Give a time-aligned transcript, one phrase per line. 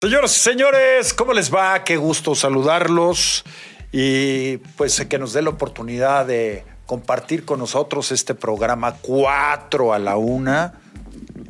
[0.00, 1.82] Señoras y señores, ¿cómo les va?
[1.82, 3.44] Qué gusto saludarlos
[3.90, 9.98] y pues que nos dé la oportunidad de compartir con nosotros este programa 4 a
[9.98, 10.74] la una.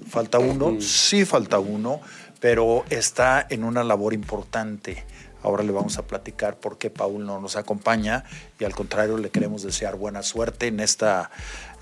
[0.09, 0.81] ¿Falta uno?
[0.81, 2.01] Sí, falta uno,
[2.41, 5.05] pero está en una labor importante.
[5.43, 8.25] Ahora le vamos a platicar por qué Paul no nos acompaña
[8.59, 11.31] y al contrario le queremos desear buena suerte en esta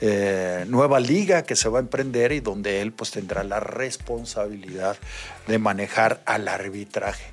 [0.01, 4.97] eh, nueva liga que se va a emprender y donde él pues tendrá la responsabilidad
[5.47, 7.25] de manejar al arbitraje.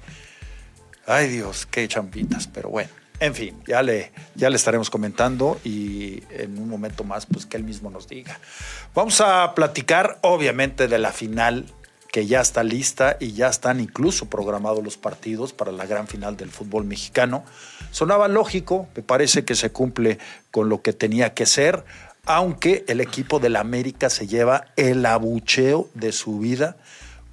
[1.06, 2.90] Ay Dios, qué champitas, pero bueno.
[3.20, 7.58] En fin, ya le, ya le estaremos comentando y en un momento más, pues que
[7.58, 8.40] él mismo nos diga.
[8.94, 11.66] Vamos a platicar, obviamente, de la final
[12.12, 16.38] que ya está lista y ya están incluso programados los partidos para la gran final
[16.38, 17.44] del fútbol mexicano.
[17.92, 20.20] Sonaba lógico, me parece que se cumple
[20.52, 21.84] con lo que tenía que ser,
[22.26, 26.78] aunque el equipo del América se lleva el abucheo de su vida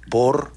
[0.09, 0.51] por,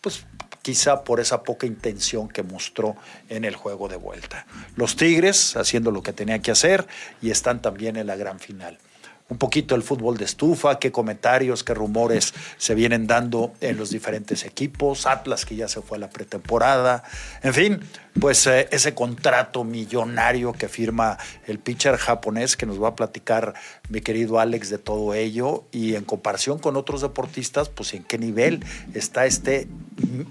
[0.00, 0.24] pues
[0.62, 2.96] quizá por esa poca intención que mostró
[3.28, 4.46] en el juego de vuelta.
[4.76, 6.86] Los Tigres haciendo lo que tenía que hacer
[7.20, 8.78] y están también en la gran final
[9.30, 13.90] un poquito el fútbol de estufa, qué comentarios, qué rumores se vienen dando en los
[13.90, 17.04] diferentes equipos, Atlas que ya se fue a la pretemporada,
[17.42, 17.80] en fin,
[18.20, 23.54] pues eh, ese contrato millonario que firma el pitcher japonés que nos va a platicar
[23.88, 28.18] mi querido Alex de todo ello y en comparación con otros deportistas, pues en qué
[28.18, 28.64] nivel
[28.94, 29.68] está este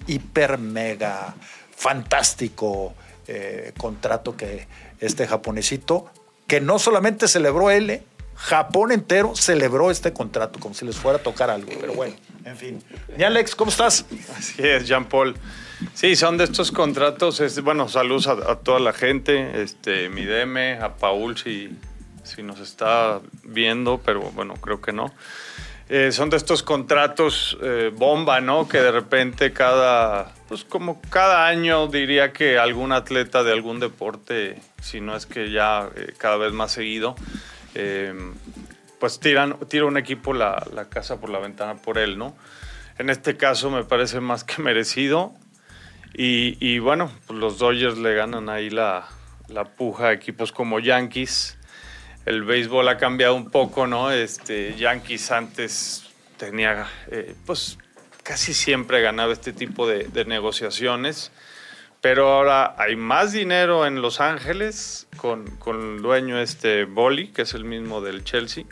[0.08, 1.36] hiper mega
[1.76, 2.94] fantástico
[3.28, 4.68] eh, contrato que
[5.00, 6.12] este japonesito
[6.48, 8.02] que no solamente celebró él,
[8.40, 11.72] Japón entero celebró este contrato como si les fuera a tocar algo.
[11.80, 12.84] Pero bueno, en fin.
[13.18, 14.06] Y Alex, ¿cómo estás?
[14.38, 15.36] Así es, Jean Paul.
[15.94, 17.42] Sí, son de estos contratos.
[17.62, 21.70] bueno, saludos a, toda la gente, este, mi DM, a Paul si,
[22.24, 25.14] si nos está viendo, pero bueno, creo que no.
[25.90, 28.70] Eh, son de estos contratos eh, bomba, ¿no?
[28.70, 34.62] Que de repente cada, pues como cada año diría que algún atleta de algún deporte,
[34.82, 37.16] si no es que ya eh, cada vez más seguido,
[37.76, 38.14] eh,
[39.00, 42.36] pues tiran, tira un equipo la, casa por la ventana por él, ¿no?
[42.98, 45.34] En este caso me parece más que merecido.
[46.14, 49.08] Y, bueno, pues los Dodgers le ganan ahí la,
[49.78, 51.58] puja a equipos como Yankees.
[52.26, 54.12] El béisbol ha cambiado un poco, ¿no?
[54.12, 57.78] Este, Yankees antes tenía, eh, pues
[58.24, 61.32] casi siempre ganaba este tipo de negociaciones
[62.02, 67.42] pero ahora hay más dinero en Los Ángeles con, con el dueño este Boli, que
[67.42, 68.66] es el mismo del Chelsea.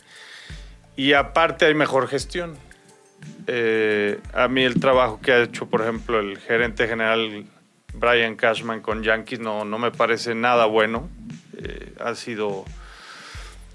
[0.96, 2.58] Y aparte hay mejor gestión.
[3.48, 7.46] Eh, a mí el trabajo que ha hecho, por ejemplo, el gerente general
[7.94, 11.10] Brian Cashman con Yankees no, no me parece nada bueno.
[11.58, 12.66] Eh, ha sido...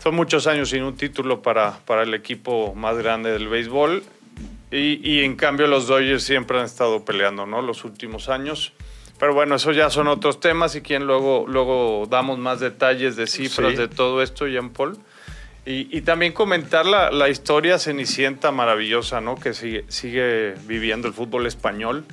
[0.02, 4.02] Son muchos años sin un título para, para el equipo más grande del béisbol.
[4.70, 7.60] Y, y, en cambio los Dodgers siempre han estado peleando, ¿no?
[7.60, 8.72] Los últimos años.
[9.18, 13.26] Pero bueno, eso ya son otros temas y quien luego, luego damos más detalles de
[13.26, 14.98] cifras de todo esto, Jean Paul.
[15.64, 19.36] Y, también comentar la, la, historia cenicienta maravillosa, ¿no?
[19.36, 22.04] Que sigue, sigue viviendo el fútbol español.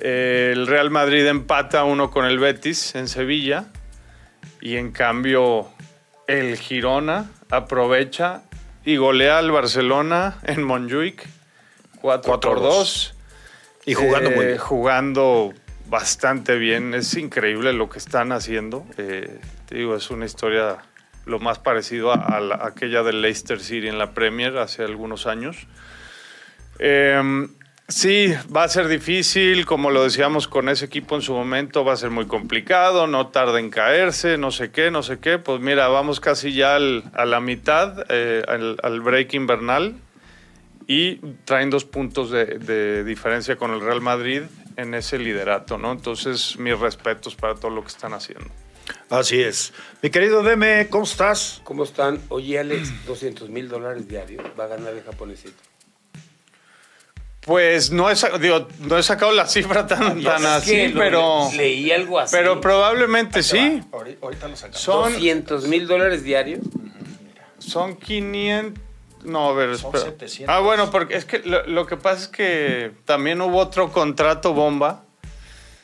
[0.00, 3.66] el Real Madrid empata uno con el Betis en Sevilla
[4.60, 5.68] y en cambio
[6.26, 8.42] el Girona aprovecha
[8.84, 11.28] y golea al Barcelona en Montjuic
[12.00, 13.14] 4, por 2.
[13.86, 14.58] Y jugando muy bien.
[14.58, 15.52] Jugando
[15.90, 16.94] bastante bien.
[16.94, 18.86] Es increíble lo que están haciendo.
[18.96, 20.78] Eh, te digo, es una historia
[21.26, 25.66] lo más parecido a, aquella del Leicester City en la Premier hace algunos años.
[26.78, 27.48] Em,
[27.88, 31.92] sí, va a ser difícil, como lo decíamos con ese equipo en su momento, va
[31.92, 35.38] a ser muy complicado, no tarda en caerse, no sé qué, no sé qué.
[35.38, 39.96] Pues mira, vamos casi ya a la mitad, eh, al, break invernal,
[40.86, 44.42] y traen dos puntos de, de diferencia con el Real Madrid
[44.80, 45.92] en ese liderato, ¿no?
[45.92, 48.50] Entonces, mis respetos para todo lo que están haciendo.
[49.08, 49.72] Así es.
[50.02, 51.60] Mi querido Deme, ¿cómo estás?
[51.64, 52.20] ¿Cómo están?
[52.28, 55.62] Oye, Alex, 200 mil dólares diarios va a ganar el japonesito.
[57.40, 61.48] Pues no he, digo, no he sacado la cifra tan, tan así, pero.
[61.56, 62.36] Leí algo así.
[62.36, 63.82] Pero probablemente sí.
[63.92, 64.80] Ahorita lo sacamos.
[64.80, 66.60] Son 200 mil dólares diarios.
[67.58, 68.89] Son 500.
[69.24, 69.76] No, a ver,
[70.46, 75.04] Ah, bueno, porque es que lo, que pasa es que también hubo otro contrato bomba.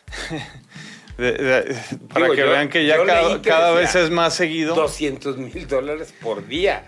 [1.16, 2.96] para que vean que ya
[3.42, 4.74] cada, vez es más seguido.
[4.74, 6.86] 200 mil dólares por día.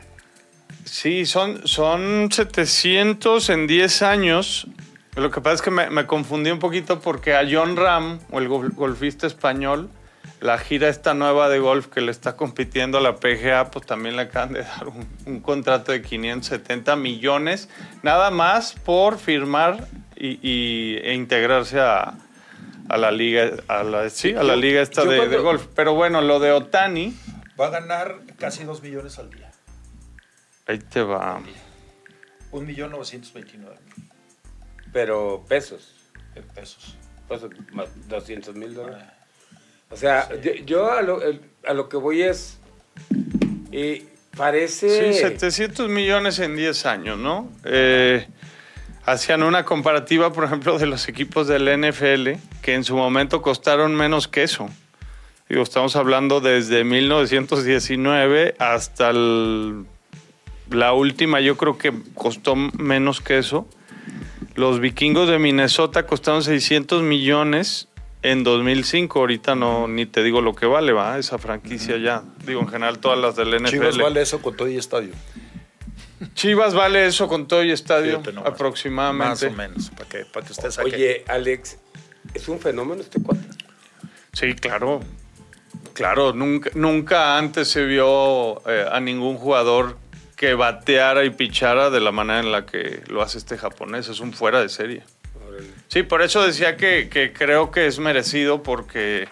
[0.85, 4.67] Sí, son, son 700 en 10 años.
[5.17, 8.39] Lo que pasa es que me, me confundí un poquito porque a John Ram, o
[8.39, 9.91] el golfista español,
[10.41, 14.17] la gira esta nueva de golf que le está compitiendo a la PGA, pues también
[14.17, 14.87] le acaban de dar
[15.27, 17.69] un, contrato de 570 millones,
[18.03, 19.87] nada más por firmar
[20.17, 22.15] y, y- e integrarse a,
[22.89, 25.67] a la liga, a la, sí, a la Yo- liga esta de, cuando- de golf.
[25.75, 27.17] Pero bueno, lo de Otani,
[27.61, 29.51] Va a ganar casi 2 millones al día.
[30.69, 31.41] ahí te va.
[32.53, 34.09] 1 millón 929 mil
[34.93, 35.95] Pero pesos.
[36.55, 36.97] pesos.
[37.27, 37.43] Pues,
[37.73, 39.05] más 200 mil dólares.
[39.91, 41.21] O sea, yo, yo a, lo,
[41.67, 42.59] a lo que voy es.
[43.73, 44.05] eh,
[44.37, 45.13] parece.
[45.15, 47.51] Sí, 700 millones en 10 años, ¿no?
[47.65, 48.27] Eh,
[49.05, 52.33] hacían una comparativa, por ejemplo, de los equipos del NFL,
[52.63, 54.69] que en su momento costaron menos que eso.
[55.49, 59.87] Digo, estamos hablando desde 1919 hasta el-
[60.71, 63.67] la última, yo creo que costó menos que eso.
[64.55, 67.89] Los vikingos de Minnesota costaron 600 millones
[68.23, 69.19] en 2005.
[69.19, 72.23] Ahorita no, ni te digo lo que vale, va, esa franquicia ya.
[72.45, 73.71] Digo, en general todas las del NFL.
[73.71, 75.13] Chivas vale eso con todo y estadio.
[76.35, 79.29] Chivas vale eso con todo y estadio, aproximadamente.
[79.29, 80.95] Más o menos, para que, para que usted saque.
[80.95, 81.79] Oye, Alex,
[82.35, 83.47] ¿es un fenómeno este cuate?
[84.33, 85.01] Sí, claro.
[85.95, 89.97] Claro, nunca, nunca antes se vio eh, a ningún jugador
[90.37, 94.09] que bateara y pichara de la manera en la que lo hace este japonés.
[94.09, 95.03] Es un fuera de serie.
[95.89, 99.29] Sí, por eso decía que, que creo que es merecido porque,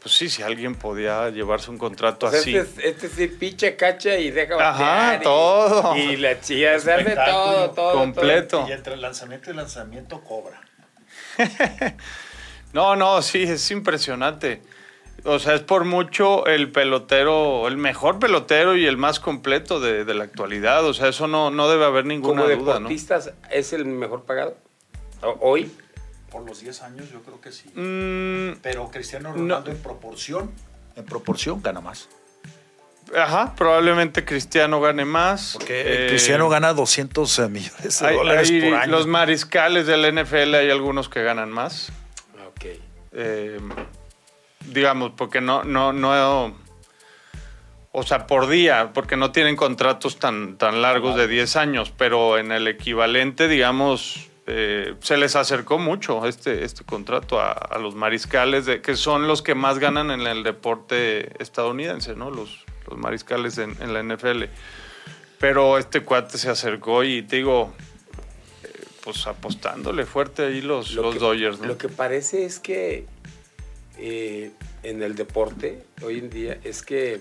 [0.00, 2.56] pues sí, si alguien podía llevarse un contrato sea, así.
[2.56, 5.96] Este, es- este sí picha, cacha y deja Ajá, y- todo.
[5.96, 7.92] Y la hace Espectáculo todo, todo.
[7.94, 8.66] completo.
[8.68, 10.60] Y entre el lanzamiento y lanzamiento cobra.
[12.72, 14.62] No, no, sí, es impresionante.
[15.24, 20.04] O sea, es por mucho el pelotero, el mejor pelotero y el más completo de,
[20.06, 20.84] de la actualidad.
[20.86, 22.08] O sea, eso no, no debe haber todo.
[22.14, 22.88] ninguna Como duda, ¿no?
[22.88, 24.56] deportistas, ¿es el mejor pagado?
[25.40, 25.70] Hoy.
[26.30, 27.68] Por los 10 años yo creo que sí.
[27.74, 29.34] Mm, Pero Cristiano No.
[29.36, 30.50] Ronaldo en proporción,
[30.96, 32.08] en proporción gana más.
[33.14, 35.52] ajá, probablemente Cristiano gane más.
[35.54, 38.92] Porque Eh, Cristiano gana 200 millones de hay- dólares hay por año.
[38.92, 41.92] Los mariscales del NFL hay algunos que ganan más.
[42.48, 42.64] Ok.
[43.12, 43.58] Eh,
[44.70, 46.56] digamos, porque no, no, no.
[47.94, 52.38] O sea, por día, porque no tienen contratos tan, tan largos de 10 años, pero
[52.38, 57.94] en el equivalente, digamos, eh, se les acercó mucho este, este contrato a, a los
[57.94, 62.30] mariscales, de, que son los que más ganan en el deporte estadounidense, ¿no?
[62.30, 64.44] Los, los mariscales en, en la NFL.
[65.38, 67.72] Pero este cuate se acercó y te digo,
[68.62, 68.68] eh,
[69.02, 71.66] pues apostándole fuerte ahí los, Lo los que- Dodgers, ¿no?
[71.68, 73.06] Lo que parece es que
[73.98, 74.50] eh,
[74.82, 77.20] en el deporte hoy en día es que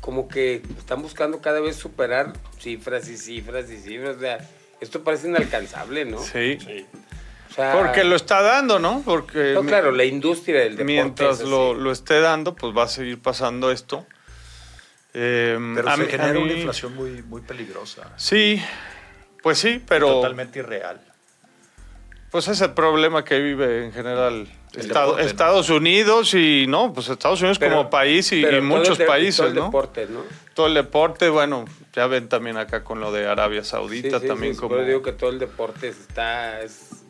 [0.00, 4.16] como que están buscando cada vez superar cifras y cifras y cifras.
[4.16, 4.38] O sea,
[4.82, 6.18] esto parece inalcanzable, ¿no?
[6.22, 6.58] Sí.
[7.50, 9.02] O sea, Porque lo está dando, ¿no?
[9.04, 10.84] Porque no, claro, la industria del deporte.
[10.84, 11.50] mientras es así.
[11.50, 14.06] lo, lo esté dando, pues va a seguir pasando esto.
[15.14, 18.10] Eh, Pero a se mí- a genera una inflación muy, muy peligrosa.
[18.16, 18.62] Sí,
[19.42, 21.00] pues sí, pero Totalmente irreal.
[22.30, 25.28] pues es el problema que vive en general El Estado- deporte, ¿no?
[25.28, 29.54] Estados Unidos y no, pues Estados Unidos Pero- como país y, muchos países, todo el
[29.56, 29.64] ¿no?
[29.66, 30.20] deporte, ¿no?
[30.54, 34.54] Todo el deporte, bueno, ya ven también acá con lo de Arabia Saudita sí, también
[34.54, 36.60] sí, como digo que todo el deporte está...
[36.62, 37.04] Es,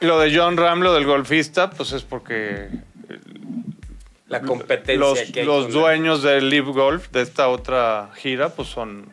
[0.00, 2.68] lo de John Ram, lo del golfista, pues es porque
[4.28, 8.50] la competencia los, que hay los la- dueños del Live Golf, de esta otra gira,
[8.50, 9.06] pues son,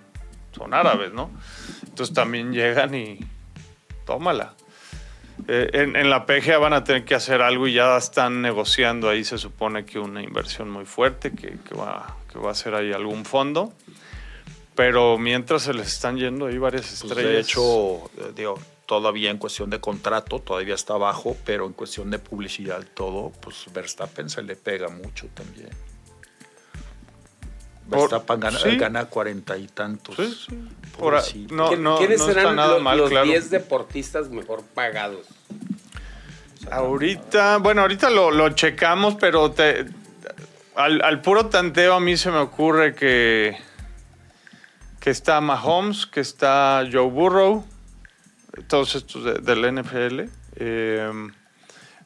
[0.52, 1.30] son árabes, ¿no?
[1.88, 3.20] Entonces también llegan y
[4.06, 4.56] tómala.
[5.48, 9.10] Eh, en, en la PGA van a tener que hacer algo y ya están negociando
[9.10, 12.76] ahí, se supone que una inversión muy fuerte, que, que va, que va a hacer
[12.76, 13.74] ahí algún fondo.
[14.76, 17.32] Pero mientras se les están yendo ahí varias Pues, estrellas.
[17.32, 22.10] de hecho, eh, digo, todavía en cuestión de contrato, todavía está bajo, pero en cuestión
[22.10, 25.70] de publicidad, todo, pues Verstappen se le pega mucho también.
[27.86, 28.78] Verstappen gana, sí.
[28.78, 30.16] gana cuarenta y tantos.
[30.16, 30.56] Sí, sí.
[30.98, 31.54] Por a- Pobrecito.
[31.54, 33.26] no, ¿Quién- no, ¿Quiénes no serán nada lo- mal, los claro.
[33.26, 35.28] 10 deportistas mejor pagados?
[36.72, 39.86] Ahorita, bueno, ahorita lo, lo checamos, pero te,
[40.76, 43.58] al, al puro tanteo a mí se me ocurre que,
[45.04, 47.66] que está Mahomes, que está Joe Burrow,
[48.70, 50.30] todos estos de- del NFL.
[50.56, 51.12] eh,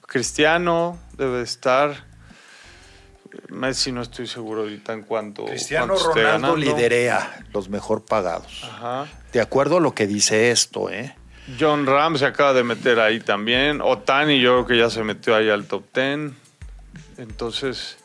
[0.07, 2.05] Cristiano debe estar.
[3.49, 5.45] Messi no estoy seguro ahorita en cuanto.
[5.45, 8.63] Cristiano cuánto Ronaldo liderea los mejor pagados.
[8.63, 9.05] Ajá.
[9.31, 11.15] De acuerdo a lo que dice esto, ¿eh?
[11.59, 13.79] John Ram se acaba de meter ahí también.
[13.81, 16.31] Otani yo creo que ya se metió ahí al top 10.
[17.17, 17.97] Entonces,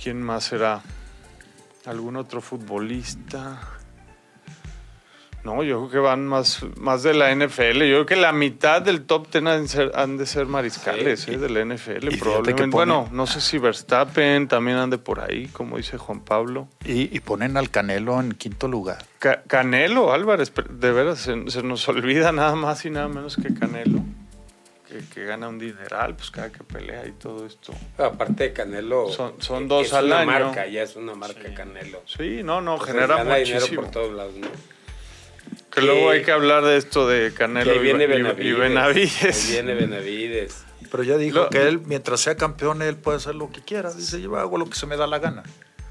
[0.00, 0.80] ¿quién más será?
[1.86, 3.60] ¿Algún otro futbolista?
[5.44, 7.80] No, yo creo que van más, más de la NFL.
[7.80, 11.20] Yo creo que la mitad del top ten han, de ser- han de ser mariscales
[11.20, 11.32] Sí.
[11.32, 12.16] eh, de la NFL.
[12.18, 12.74] Probablemente.
[12.74, 16.68] Bueno, no sé si Verstappen también ande por ahí, como dice Juan Pablo.
[16.86, 19.04] Y, y ponen al Canelo en quinto lugar.
[19.18, 23.52] Ca- Canelo, Álvarez, de veras, se, se nos olvida nada más y nada menos que
[23.52, 24.00] Canelo.
[24.94, 27.72] Que, que gana un dineral, pues cada que pelea y todo esto.
[27.98, 29.08] Aparte de Canelo.
[29.10, 30.26] Son- son eh, dos es al una año.
[30.30, 32.00] marca, ya es una marca Canelo.
[32.06, 33.82] Sí, no, no, Entonces, genera gana dinero muchísimo.
[33.82, 34.46] por todos lados, ¿no?
[35.72, 38.44] Que luego hay que hablar de esto de Canelo Que y, viene y- Benavides.
[38.46, 39.46] y Benavides.
[39.46, 40.64] Que viene Benavides.
[40.92, 43.92] Pero ya dijo Lo- que él, mientras sea campeón, él puede hacer lo que quiera.
[43.92, 45.42] Dice, yo hago lo que se me da la gana.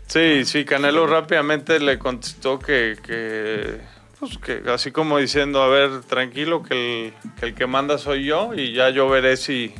[0.07, 3.81] Sí, sí, Canelo rápidamente le contestó que, que,
[4.25, 8.25] pues que así como diciendo, a ver, tranquilo, que el, que el que manda soy
[8.25, 9.73] yo y ya yo veré si,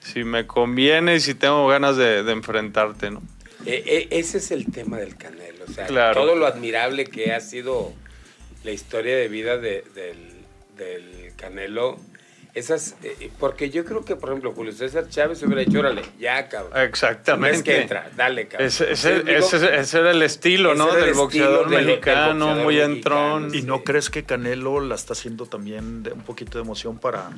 [0.00, 3.22] si me conviene y si tengo ganas de, de enfrentarte, ¿no?
[3.64, 5.64] Eh, eh, ese es el tema del Canelo.
[5.68, 6.20] O sea, Claro.
[6.20, 7.92] todo lo admirable que ha sido
[8.64, 10.16] la historia de vida de- del,
[10.76, 11.98] del Canelo.
[12.56, 16.48] Esas, eh, porque yo creo que, por ejemplo, Julio César Chávez hubiera dicho, órale, ya,
[16.48, 16.72] cabrón.
[16.84, 17.56] Exactamente.
[17.58, 18.66] Es que entra, dale, cabrón.
[18.66, 20.86] Ese, ese- ese- ese era el estilo, ¿no?
[20.86, 23.54] Del estilo boxeador del- del mexicano, boxeador muy mexicano, entrón.
[23.54, 23.66] ¿Y Sí.
[23.66, 27.28] no crees que Canelo la está haciendo también de un poquito de emoción para,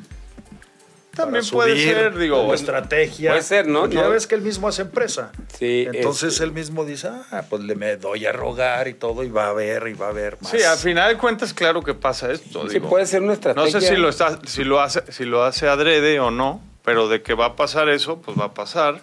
[1.25, 2.39] También puede subir ser, digo.
[2.39, 3.31] como estrategia?
[3.31, 3.87] Puede ser, ¿no?
[3.87, 4.11] Ya No.
[4.11, 5.33] ves que él mismo hace empresa.
[5.59, 9.23] Sí, Entonces es- él mismo dice, ah, pues le me doy a rogar y todo,
[9.25, 10.51] y va a haber, y va a haber más.
[10.51, 12.63] Sí, al final de cuentas, claro que pasa esto.
[12.69, 12.89] sí, digo.
[12.89, 13.81] puede ser una No estrategia.
[13.81, 17.23] sé si lo, está, si, lo hace, si lo hace adrede o no, pero de
[17.23, 19.01] que va a pasar eso, pues va a pasar.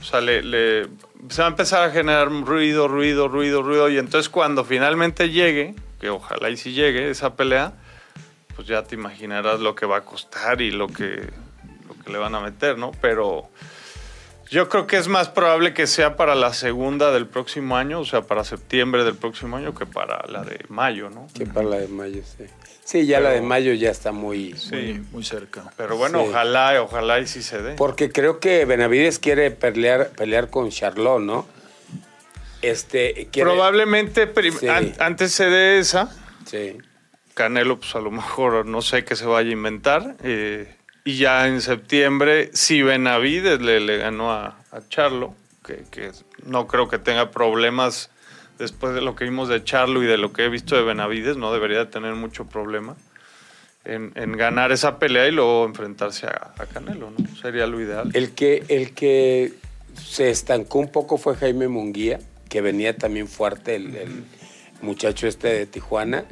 [0.00, 0.86] O sea, le, le-
[1.28, 3.90] se va a empezar a generar ruido, ruido, ruido, ruido.
[3.90, 7.74] Y entonces cuando finalmente llegue, que ojalá y si llegue esa pelea,
[8.60, 11.26] pues ya te imaginarás lo que va a costar y lo que,
[11.88, 12.92] lo que le van a meter, ¿no?
[13.00, 13.48] Pero
[14.50, 18.04] yo creo que es más probable que sea para la segunda del próximo año, o
[18.04, 21.26] sea, para septiembre del próximo año, que para la de mayo, ¿no?
[21.34, 22.44] Que para la de mayo, sí.
[22.84, 24.52] Sí, ya la de Pero- mayo ya está muy...
[24.58, 24.74] Sí.
[24.74, 25.72] muy, muy cerca.
[25.78, 26.26] Pero bueno, Sí.
[26.28, 27.76] ojalá, ojalá y sí se dé.
[27.76, 31.46] Porque creo que Benavides quiere pelear, pelear con Charlot, ¿no?
[32.60, 34.68] Este, quiere- Probablemente Sí.
[34.68, 36.14] an- antes se dé esa,
[36.44, 36.76] Sí.
[37.40, 40.14] Canelo, pues a lo mejor no sé qué se vaya a inventar.
[40.22, 44.58] eh, y ya en septiembre, si Benavides le, ganó a,
[44.90, 46.12] Charlo, que,
[46.44, 48.10] no creo que tenga problemas
[48.58, 51.38] después de lo que vimos de Charlo y de lo que he visto de Benavides,
[51.38, 52.94] no debería de tener mucho problema
[53.86, 57.36] en, ganar esa pelea y luego enfrentarse a, Canelo, ¿no?
[57.40, 58.10] Sería lo ideal.
[58.12, 59.54] El que, el que
[59.96, 62.20] se estancó un poco fue Jaime Munguía,
[62.50, 64.26] que venía también fuerte, el
[64.82, 66.26] muchacho este de Tijuana,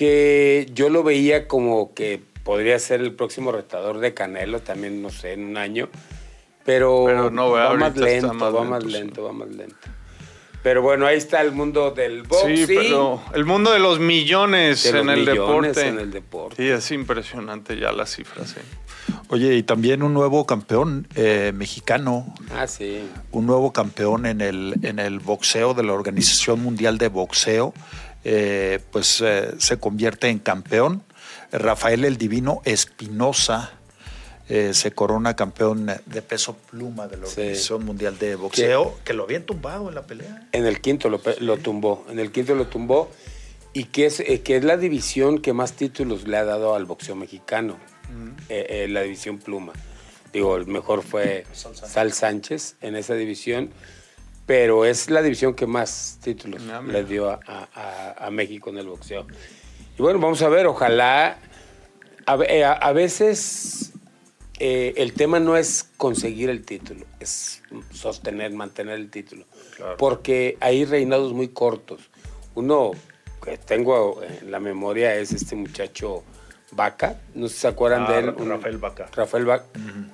[0.00, 5.10] que yo lo veía como que podría ser el próximo retador de Canelo, también, no
[5.10, 5.90] sé, en un año.
[6.64, 8.88] Pero, Pero no, va más lento, más va lento, más sí.
[8.88, 9.76] lento, va más lento.
[10.62, 12.66] Pero bueno, ahí está el mundo del boxing.
[12.66, 15.36] Sí, pero el mundo de los millones de los en el millones
[15.76, 15.86] deporte.
[15.88, 16.56] en el deporte.
[16.56, 18.56] Sí, es impresionante ya las cifras.
[18.56, 18.62] ¿eh?
[19.28, 23.02] Oye, y también un nuevo campeón eh, mexicano, Ah, sí.
[23.32, 27.74] un nuevo campeón en el, en el boxeo de la Organización Mundial de Boxeo,
[28.24, 31.02] eh, pues eh, se convierte en campeón.
[31.52, 33.72] Rafael el Divino Espinosa
[34.48, 37.40] eh, se corona campeón de peso pluma de la Sí.
[37.40, 40.48] Organización Mundial de Boxeo, que lo habían tumbado en la pelea.
[40.52, 41.18] En el quinto lo,
[41.58, 42.04] tumbó.
[42.10, 43.10] En el quinto lo tumbó.
[43.72, 47.14] Y que es, que es la división que más títulos le ha dado al boxeo
[47.14, 47.76] mexicano.
[48.48, 49.72] La división pluma.
[50.32, 51.92] Digo, el mejor fue Sal Sánchez.
[51.92, 53.70] Sal Sánchez en esa división.
[54.50, 56.82] Pero es la división que más títulos mira.
[56.82, 59.24] le dio a, a- a- a México en el boxeo.
[59.96, 61.38] Y bueno, vamos a ver, ojalá.
[62.26, 63.92] A, eh, a- a veces
[64.58, 69.44] eh, el tema no es conseguir el título, es sostener, mantener el título.
[69.76, 69.96] Claro.
[69.98, 72.10] Porque hay reinados muy cortos.
[72.56, 72.90] Uno
[73.44, 76.24] que tengo en la memoria es este muchacho
[76.72, 78.26] Vaca, no sé si se acuerdan Ah, de él.
[78.36, 79.06] Ra- Rafael Vaca.
[79.14, 79.64] Rafael Vaca.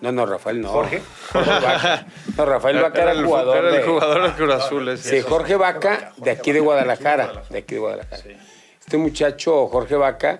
[0.01, 0.69] No, no, Rafael no.
[0.69, 1.03] ¿Jorge?
[1.33, 2.07] Jorge Vaca.
[2.37, 3.83] No, Rafael Vaca era, el jugador era el de...
[3.83, 4.89] jugador de Cruz Azul.
[4.89, 5.11] ese.
[5.21, 7.43] Sí, Jorge Vaca, de aquí de Guadalajara.
[7.51, 8.23] De aquí de Guadalajara.
[8.81, 10.39] Este muchacho, Jorge Vaca,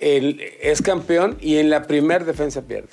[0.00, 2.90] él es campeón y en la primer defensa pierde.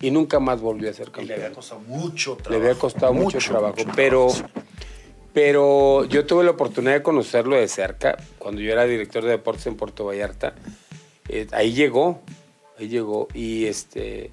[0.00, 1.54] Y nunca más volvió a ser Y le había campeón.
[1.54, 2.50] costado mucho trabajo.
[2.50, 3.74] Le había costado mucho, trabajo.
[3.76, 4.59] mucho pero, trabajo.
[5.32, 9.66] Pero yo tuve la oportunidad de conocerlo de cerca cuando yo era director de deportes
[9.66, 10.54] en Puerto Vallarta.
[11.28, 12.20] Eh, ahí llegó,
[12.78, 13.28] ahí llegó.
[13.34, 14.30] Y este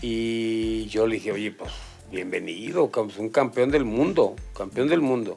[0.00, 1.70] y yo le dije, oye, pues
[2.10, 5.36] bienvenido, un campeón del mundo, campeón del mundo.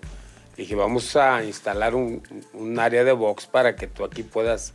[0.55, 4.73] Le dije, vamos a instalar un, un área de box para que tú aquí puedas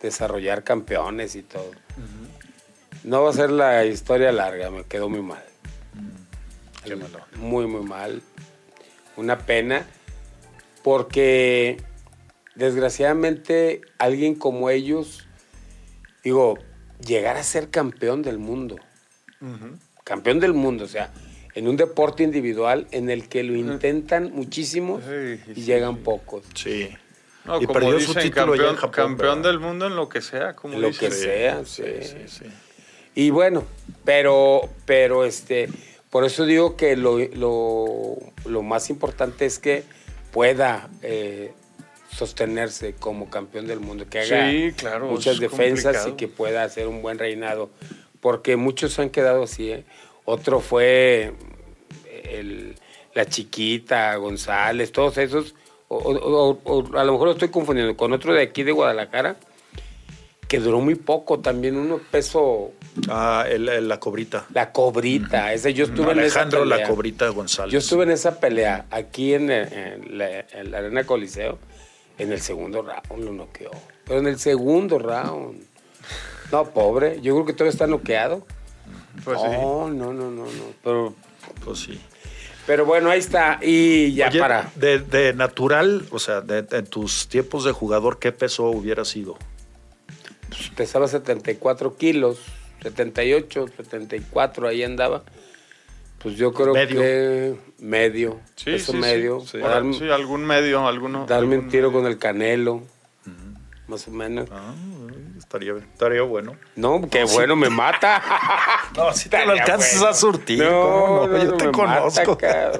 [0.00, 1.70] desarrollar campeones y todo.
[3.04, 5.44] No va a ser la historia larga, me quedó muy mal.
[6.84, 7.20] Qué malo.
[7.36, 8.22] Muy, muy mal.
[9.18, 9.86] Una pena.
[10.82, 11.76] Porque
[12.54, 15.26] desgraciadamente alguien como ellos,
[16.24, 16.58] digo,
[17.06, 18.76] llegar a ser campeón del mundo.
[20.04, 21.12] Campeón del mundo, o sea,
[21.54, 26.00] en un deporte individual en el que lo intentan muchísimo Sí, y sí, llegan sí.
[26.04, 26.44] pocos.
[26.54, 26.88] Sí.
[27.44, 28.90] No, y como perdió su dicen, título ya en campeón, Japón.
[29.16, 31.08] campeón del mundo en lo que sea, como En lo dicen.
[31.10, 32.04] que sea, Sí, sí.
[32.04, 32.44] sí, sí.
[33.14, 33.64] Y bueno,
[34.04, 35.68] pero, pero este,
[36.10, 39.84] por eso digo que lo, lo, lo más importante es que
[40.32, 41.52] pueda eh,
[42.10, 46.08] sostenerse como campeón del mundo, que haga Sí, claro, muchas defensas complicado.
[46.08, 47.70] y que pueda hacer un buen reinado,
[48.20, 49.70] porque muchos han quedado así.
[49.70, 49.84] ¿eh?
[50.24, 51.32] Otro fue
[52.24, 52.76] el-
[53.14, 55.54] la chiquita, González, todos esos,
[55.88, 59.36] o- o- o a lo mejor lo estoy confundiendo con otro de aquí de Guadalajara,
[60.48, 62.72] que duró muy poco, también uno peso
[63.08, 64.46] Ah, el- el- la cobrita.
[64.54, 66.88] la cobrita, ese yo estuve en esa Alejandro la pelea.
[66.88, 67.72] cobrita González.
[67.72, 71.58] Yo estuve en esa pelea aquí en, el- en la, en la Arena Coliseo.
[72.16, 73.70] En el segundo round lo noqueó.
[74.04, 75.62] Pero en el segundo round.
[76.50, 77.20] No, pobre.
[77.20, 78.44] Yo creo que todavía está noqueado.
[79.24, 79.46] Pues sí.
[79.52, 80.64] no, no, no, no, no.
[80.82, 81.14] Pero,
[81.64, 82.00] Pues sí.
[82.66, 83.58] pero bueno, ahí está.
[83.62, 84.72] Y ya Oye, para.
[84.74, 89.36] De, de natural, o sea, de, de tus tiempos de jugador, ¿qué peso hubiera sido?
[90.48, 92.38] Pues, pesaba 74 kilos.
[92.82, 95.24] 78, 74, ahí andaba.
[96.20, 97.00] Pues yo creo Medio.
[97.00, 98.40] que medio.
[98.56, 99.40] Sí, peso sí, medio.
[99.40, 99.58] sí.
[99.58, 101.26] para darme- Sí, algún medio, alguno.
[101.26, 102.00] darme un algún tiro medio.
[102.02, 102.82] con el canelo.
[103.88, 104.48] Más o menos.
[104.52, 104.74] Ah,
[105.48, 106.56] estaría, estaría bueno.
[106.76, 108.22] No, qué bueno, me mata.
[108.96, 110.08] No, si te lo alcanzas bueno.
[110.08, 111.26] a surtir, No, ¿cómo no?
[111.28, 112.32] no, Yo no, te me conozco.
[112.32, 112.72] mata.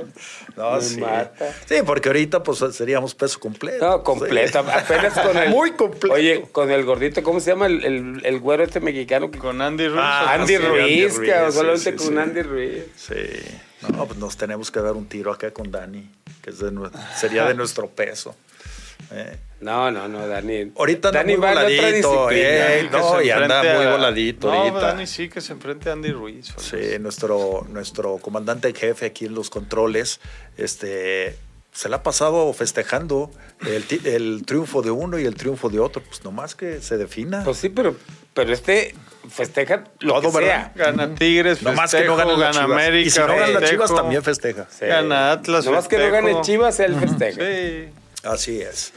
[0.57, 1.01] No, Me sí.
[1.01, 1.55] mata.
[1.67, 3.87] Sí, porque ahorita pues seríamos peso completo.
[3.89, 4.63] No, completa.
[4.65, 4.71] Sí.
[4.73, 5.51] Apenas con el.
[5.51, 6.15] Muy completo.
[6.15, 9.31] Oye, con el gordito, ¿cómo se llama el, el, el güero este mexicano?
[9.31, 10.01] Que, Con Andy Ruiz.
[10.03, 12.17] Ah, Andy sí, Ruiz, Andy cabrón, solamente sí, con sí.
[12.19, 12.85] Andy Ruiz.
[12.97, 13.15] Sí.
[13.93, 16.11] No, pues nos tenemos que dar un tiro acá con Dani,
[16.43, 18.35] que es de nue- sería de nuestro peso.
[19.13, 19.37] Eh.
[19.61, 20.73] No, no, no, Dani.
[20.77, 22.89] Ahorita anda Dani muy va en otra voladito, eh.
[22.93, 24.81] No, y anda muy a- voladito no, ahorita.
[24.81, 26.55] Dani sí, que se enfrente a Andy Ruiz.
[26.59, 30.21] Sí, nuestro, nuestro comandante en jefe aquí en los controles,
[30.57, 31.37] este,
[31.73, 33.31] se la ha pasado festejando
[33.67, 37.43] el, triunfo de uno y el triunfo de otro, pues nomás que se defina.
[37.43, 37.97] Pues sí, pero,
[38.35, 38.95] pero este
[39.29, 40.73] festeja lo Todo, que ¿verdad?
[40.75, 40.87] sea.
[40.87, 42.65] Gana Tigres, nomás que no festejo, gana Chivas.
[42.71, 43.07] América.
[43.09, 43.71] y si no ganan las festejo.
[43.73, 44.67] Chivas también festeja.
[44.71, 44.87] Sí.
[44.87, 46.27] Gana Atlas, Nomás que no festejo.
[46.27, 47.41] gane Chivas, él festeja.
[47.43, 47.89] Sí.
[48.25, 48.93] Así es.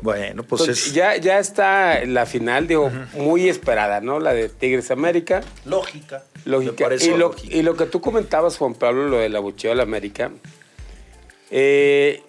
[0.00, 4.18] Bueno, pues Entonces, es ya, ya está la final, digo, muy esperada, ¿no?
[4.20, 5.42] La de Tigres América.
[5.64, 6.24] lógica.
[6.44, 6.88] Lógica.
[7.00, 7.56] Y lo, lógica.
[7.56, 10.30] y lo que tú comentabas, Juan Pablo, lo del abucheo a la América.
[11.50, 12.22] eh,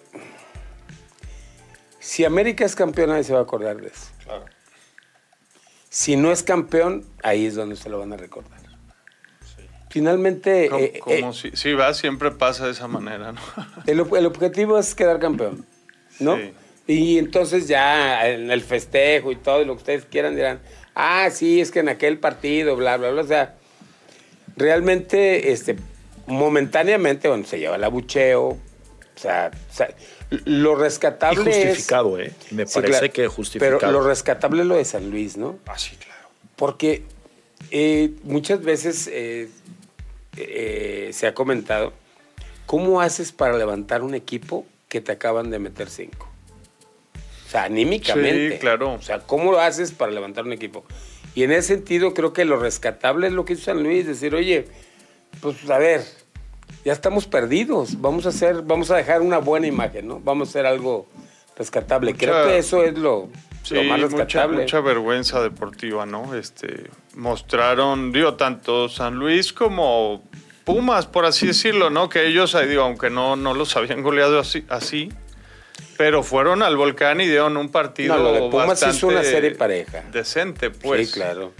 [1.98, 4.08] si América es campeón, nadie se va a acordar de eso.
[4.24, 4.44] Claro.
[5.88, 8.60] Si no es campeón, ahí es donde se lo van a recordar.
[9.88, 13.40] Finalmente, Como, eh, como eh, si, si va, siempre pasa de esa manera, ¿no?
[13.86, 15.64] el, el objetivo es quedar campeón,
[16.18, 16.36] ¿no?
[16.36, 16.52] Sí.
[16.86, 20.60] Y entonces ya en el festejo y todo, y lo que ustedes quieran dirán,
[20.94, 23.22] ah, sí, es que en aquel partido, bla, bla, bla.
[23.22, 23.54] O sea,
[24.56, 25.76] realmente, este,
[26.26, 28.48] momentáneamente, bueno, se lleva el abucheo.
[28.48, 28.58] O
[29.18, 29.94] sea, o sea,
[30.44, 31.68] lo Y rescatable es...
[31.68, 32.32] justificado, ¿eh?
[32.50, 33.12] Me Sí, parece claro.
[33.12, 33.78] que justificado.
[33.78, 35.58] Pero lo rescatable es lo de San Luis, ¿no?
[35.66, 36.28] Ah, sí, claro.
[36.56, 37.04] Porque
[37.70, 39.48] eh, muchas veces eh,
[40.36, 41.92] eh, se ha comentado,
[42.66, 46.28] ¿cómo haces para levantar un equipo que te acaban de meter cinco?
[47.60, 48.52] Sea, anímicamente.
[48.52, 48.94] Sí, claro.
[48.94, 50.84] O sea, ¿cómo lo haces para levantar un equipo?
[51.34, 54.34] Y en ese sentido creo que lo rescatable es lo que hizo San Luis, decir,
[54.34, 54.66] oye,
[55.40, 56.02] pues a ver,
[56.84, 60.20] ya estamos perdidos, vamos a hacer, vamos a dejar una buena imagen, ¿no?
[60.20, 61.06] Vamos a hacer algo
[61.56, 62.12] rescatable.
[62.12, 63.28] Mucha- creo que eso es lo,
[63.62, 64.60] Sí, lo más mucha, rescatable.
[64.62, 66.34] mucha vergüenza deportiva, ¿no?
[66.34, 70.22] Este, mostraron, digo, tanto San Luis como
[70.64, 72.08] Pumas, por así decirlo, ¿no?
[72.08, 75.10] Que ellos, digo, aunque no, no los habían goleado así, así,
[75.96, 79.22] pero fueron al volcán y dieron un partido No, lo de Pumas bastante hizo una
[79.22, 80.02] serie pareja.
[80.12, 81.08] decente, pues.
[81.10, 81.52] sí, claro.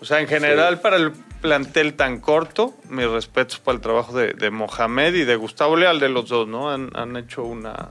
[0.00, 0.80] O sea, en general, Sí.
[0.82, 5.36] para el plantel tan corto, mis respetos para el trabajo de, de Mohamed y de
[5.36, 6.70] Gustavo Leal, de los dos, ¿no?
[6.70, 7.90] Han, han hecho una,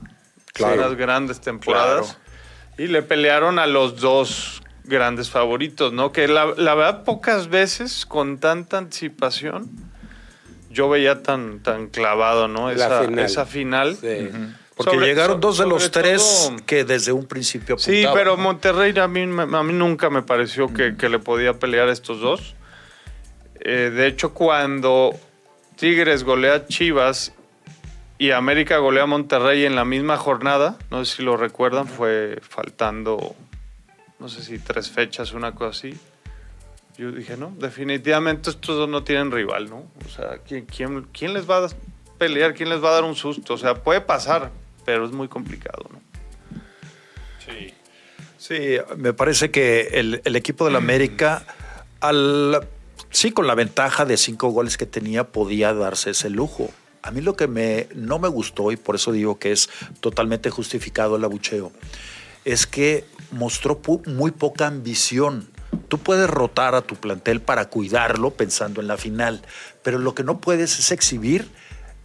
[0.52, 0.74] Claro.
[0.74, 2.18] unas grandes temporadas.
[2.78, 6.12] Y le pelearon a los dos grandes favoritos, ¿no?
[6.12, 9.70] Que la, la verdad, pocas veces con tanta anticipación
[10.70, 12.68] yo veía tan, tan clavado, ¿no?
[12.72, 13.24] La Esa final.
[13.24, 13.96] esa final.
[13.96, 14.30] Sí.
[14.84, 18.36] Porque Sobre- llegaron dos de los tres todo- que desde un principio Sí, apuntaban, pero
[18.36, 18.42] ¿no?
[18.42, 22.20] Monterrey a mí, a mí nunca me pareció que, que le podía pelear a estos
[22.20, 22.54] dos.
[23.60, 25.12] Eh, de hecho, cuando
[25.76, 27.32] Tigres golea a Chivas
[28.18, 32.38] y América golea a Monterrey en la misma jornada, no sé si lo recuerdan, fue
[32.42, 33.34] faltando,
[34.18, 35.98] no sé si tres fechas, una cosa así.
[36.98, 39.86] Yo dije, no, definitivamente estos dos no tienen rival, ¿no?
[40.04, 41.68] O sea, ¿quién, quién, quién les va a
[42.18, 42.52] pelear?
[42.54, 43.54] ¿Quién les va a dar un susto?
[43.54, 44.50] O sea, puede pasar,
[44.84, 46.00] pero es muy complicado, ¿no?
[47.44, 47.74] Sí.
[48.38, 51.44] Sí, me parece que el, el equipo del América,
[52.00, 52.66] al,
[53.10, 56.68] sí, con la ventaja de cinco goles que tenía, podía darse ese lujo.
[57.02, 60.50] A mí lo que me, no me gustó, y por eso digo que es totalmente
[60.50, 61.72] justificado el abucheo,
[62.44, 65.48] es que mostró muy poca ambición.
[65.88, 69.42] Tú puedes rotar a tu plantel para cuidarlo pensando en la final,
[69.82, 71.48] pero lo que no puedes es exhibir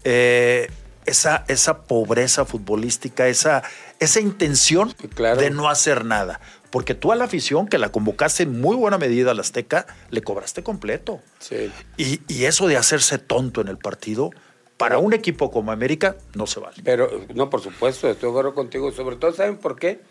[0.03, 0.69] eh,
[1.07, 3.63] esa, esa pobreza futbolística, esa,
[3.99, 5.41] esa intención Sí, claro.
[5.41, 6.39] de no hacer nada.
[6.69, 10.21] Porque tú a la afición, que la convocaste en muy buena medida al Azteca, le
[10.21, 11.21] cobraste completo.
[11.39, 11.71] Sí.
[11.97, 14.31] Y, y eso de hacerse tonto en el partido,
[14.75, 16.77] para un equipo como América, no se vale.
[16.83, 18.91] Pero, no, por supuesto, estoy de acuerdo contigo.
[18.91, 20.01] Sobre todo, ¿saben por qué?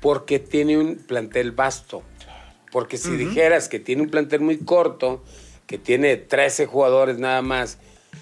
[0.00, 2.02] Porque tiene un plantel vasto.
[2.70, 5.24] Porque si dijeras que tiene un plantel muy corto,
[5.66, 7.78] que tiene 13 jugadores nada más,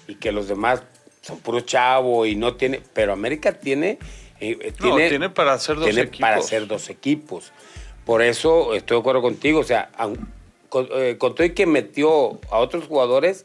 [0.07, 0.83] y que los demás
[1.27, 2.81] son puro chavo y no tiene.
[2.93, 3.99] Pero América tiene.
[4.39, 6.19] eh, eh, No, tiene para hacer dos tiene equipos.
[6.21, 7.51] para hacer dos equipos.
[8.05, 9.59] Por eso estoy de acuerdo contigo.
[9.59, 9.89] O sea,
[10.69, 13.43] con, eh, con todo y que metió a otros jugadores,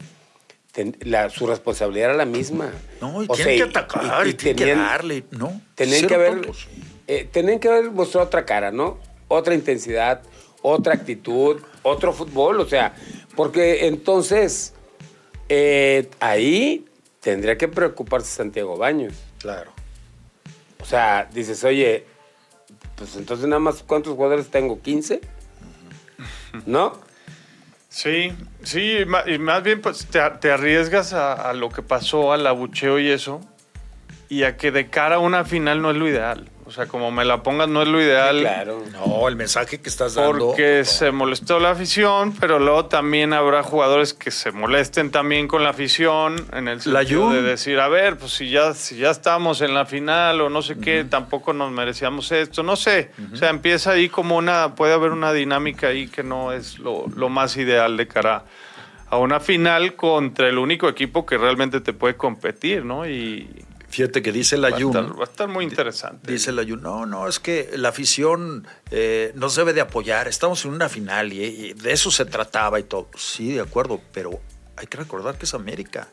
[0.73, 2.73] ten- la- su responsabilidad era la misma.
[3.01, 5.25] No, y O tienen sea, que atacar, y, tienen tenían- que darle.
[5.31, 6.51] No, Tenían que haber,
[7.09, 8.99] eh, tenían que haber mostrado otra cara, ¿no?
[9.29, 10.23] Otra intensidad,
[10.63, 12.95] otra actitud, otro fútbol, o sea,
[13.35, 14.75] porque entonces
[16.21, 16.85] ahí
[17.23, 19.15] tendría que preocuparse Santiago Baños.
[19.39, 19.73] Claro.
[20.81, 22.05] O sea, dices, oye,
[22.97, 24.83] pues entonces nada más, ¿cuántos jugadores tengo?
[24.83, 25.21] ¿15?
[26.67, 27.01] ¿No?
[27.89, 28.33] Sí,
[28.63, 32.99] sí, y más bien pues te, te arriesgas a, a lo que pasó, al abucheo
[32.99, 33.41] y eso,
[34.29, 36.49] y a que de cara a una final no es lo ideal.
[36.73, 38.41] O sea, como me la pongas no es lo ideal.
[38.41, 38.83] Claro.
[38.93, 40.39] No, el mensaje que estás dando.
[40.39, 45.65] Porque se molestó la afición, pero luego también habrá jugadores que se molesten también con
[45.65, 49.11] la afición, en el La sentido de decir, a ver, pues si ya, si ya
[49.11, 53.11] estamos en la final o no sé qué, tampoco nos merecíamos esto, no sé.
[53.35, 57.05] O sea, empieza ahí como una, puede haber una dinámica ahí que no es lo,
[57.15, 58.45] lo más ideal de cara
[59.11, 63.07] a una final contra el único equipo que realmente te puede competir, ¿no?
[63.07, 64.97] Y Fíjate que dice la va a, Jun.
[64.97, 66.33] estar, va a estar muy interesante.
[66.33, 70.29] Dice la Jun, no, no, es que la afición eh, nos debe de apoyar.
[70.29, 73.09] Estamos en una final y, y de eso se trataba y todo.
[73.17, 74.41] Sí, de acuerdo, pero
[74.77, 76.09] hay que recordar que es América.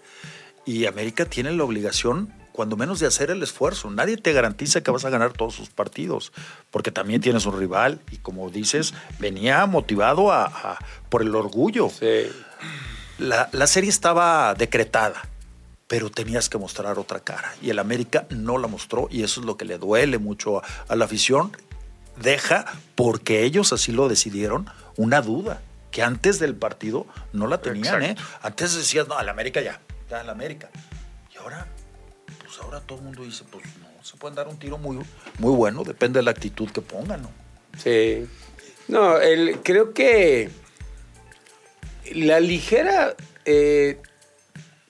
[0.66, 3.90] Y América tiene la obligación, cuando menos, de hacer el esfuerzo.
[3.90, 6.34] Nadie te garantiza que vas a ganar todos sus partidos,
[6.70, 10.78] porque también tienes un rival y, como dices, venía motivado a- a-
[11.10, 11.90] por el orgullo.
[11.90, 12.30] Sí.
[13.20, 15.28] La, la serie estaba decretada,
[15.90, 17.54] pero tenías que mostrar otra cara.
[17.62, 20.64] Y el América no la mostró y eso es lo que le duele mucho a,
[20.88, 21.52] a la afición.
[22.16, 28.04] Deja, porque ellos así lo decidieron, una duda que antes del partido no la tenían.
[28.04, 28.16] ¿eh?
[28.44, 30.70] Antes decías, no, al América ya, ya al América.
[31.34, 31.68] Y ahora,
[32.46, 35.00] pues ahora todo el mundo dice, pues no, se pueden dar un tiro muy,
[35.40, 37.32] muy bueno, depende de la actitud que pongan, ¿no?
[37.78, 38.28] Sí.
[38.88, 40.52] No, el, creo que
[42.14, 44.00] la ligera eh,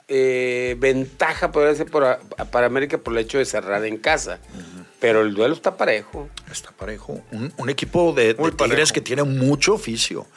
[0.09, 4.39] eh, ventaja podría ser para América por el hecho de cerrar en casa.
[4.99, 6.27] Pero el duelo está parejo.
[6.51, 7.21] Está parejo.
[7.31, 10.27] Un, un equipo de, de Tigres que tiene mucho oficio.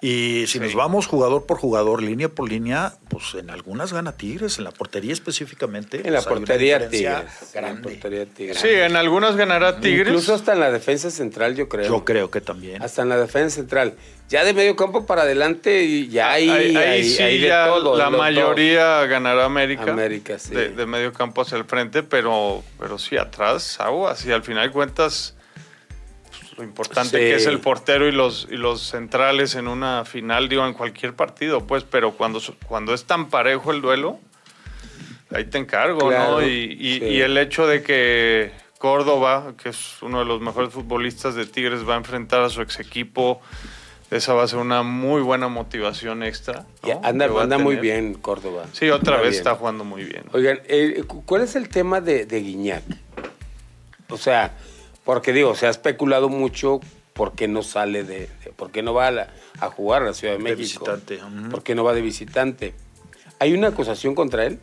[0.00, 0.60] Y si Sí.
[0.60, 4.70] nos vamos jugador por jugador, línea por línea, pues en algunas gana Tigres, en la
[4.70, 6.06] portería específicamente.
[6.06, 7.02] En la pues, portería Tigres.
[7.02, 7.82] En la grande.
[7.82, 8.58] portería Tigres.
[8.60, 10.06] Sí, en algunas ganará Tigres.
[10.06, 11.88] Incluso hasta en la defensa central, yo creo.
[11.88, 12.80] Yo creo que también.
[12.80, 13.94] Hasta en la defensa central.
[14.28, 17.48] Ya de medio campo para adelante, y ya hay, ahí, ahí hay- sí hay de
[17.48, 19.90] ya todo, la mayoría ganará América.
[19.90, 20.54] América, sí.
[20.54, 24.24] De, de medio campo hacia el frente, pero, pero sí atrás, aguas.
[24.26, 25.34] Y al final de cuentas,
[26.58, 27.24] lo importante Sí.
[27.24, 31.14] que es el portero y los, y los centrales en una final, digo, en cualquier
[31.14, 34.18] partido, pues, pero cuando, cuando es tan parejo el duelo,
[35.32, 36.46] ahí te encargo, Claro, ¿no?
[36.46, 37.04] Y, y- sí.
[37.06, 41.88] y el hecho de que Córdoba, que es uno de los mejores futbolistas de Tigres,
[41.88, 43.40] va a enfrentar a su ex equipo.
[44.10, 46.64] Esa va a ser una muy buena motivación extra.
[47.02, 48.64] anda anda muy bien Córdoba.
[48.72, 49.40] Sí, otra Anda vez bien.
[49.40, 50.24] está jugando muy bien.
[50.32, 52.84] Oigan, eh, cu- ¿cuál es el tema de, de Guiñac?
[54.08, 54.56] O sea,
[55.08, 56.80] porque digo, se ha especulado mucho
[57.14, 60.04] por qué no sale de, de- por qué no va a, la- a jugar a
[60.04, 60.84] la Ciudad de De México.
[60.84, 61.18] visitante.
[61.50, 62.74] ¿Por qué no va de visitante?
[63.38, 64.58] ¿Hay una acusación contra él?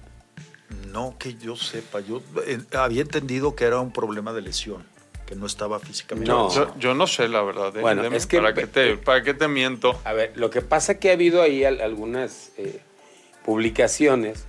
[0.91, 1.99] No que yo sepa.
[1.99, 4.83] Yo eh, había entendido que era un problema de lesión,
[5.25, 6.29] que no estaba físicamente.
[6.29, 6.53] No.
[6.53, 7.75] Yo, yo no sé, la verdad.
[7.75, 7.81] ¿eh?
[7.81, 9.99] Bueno, Deme, es que- ¿para, qué te, ¿Para qué te miento?
[10.03, 12.81] A ver, lo que pasa es que ha habido ahí al- algunas eh,
[13.43, 14.45] publicaciones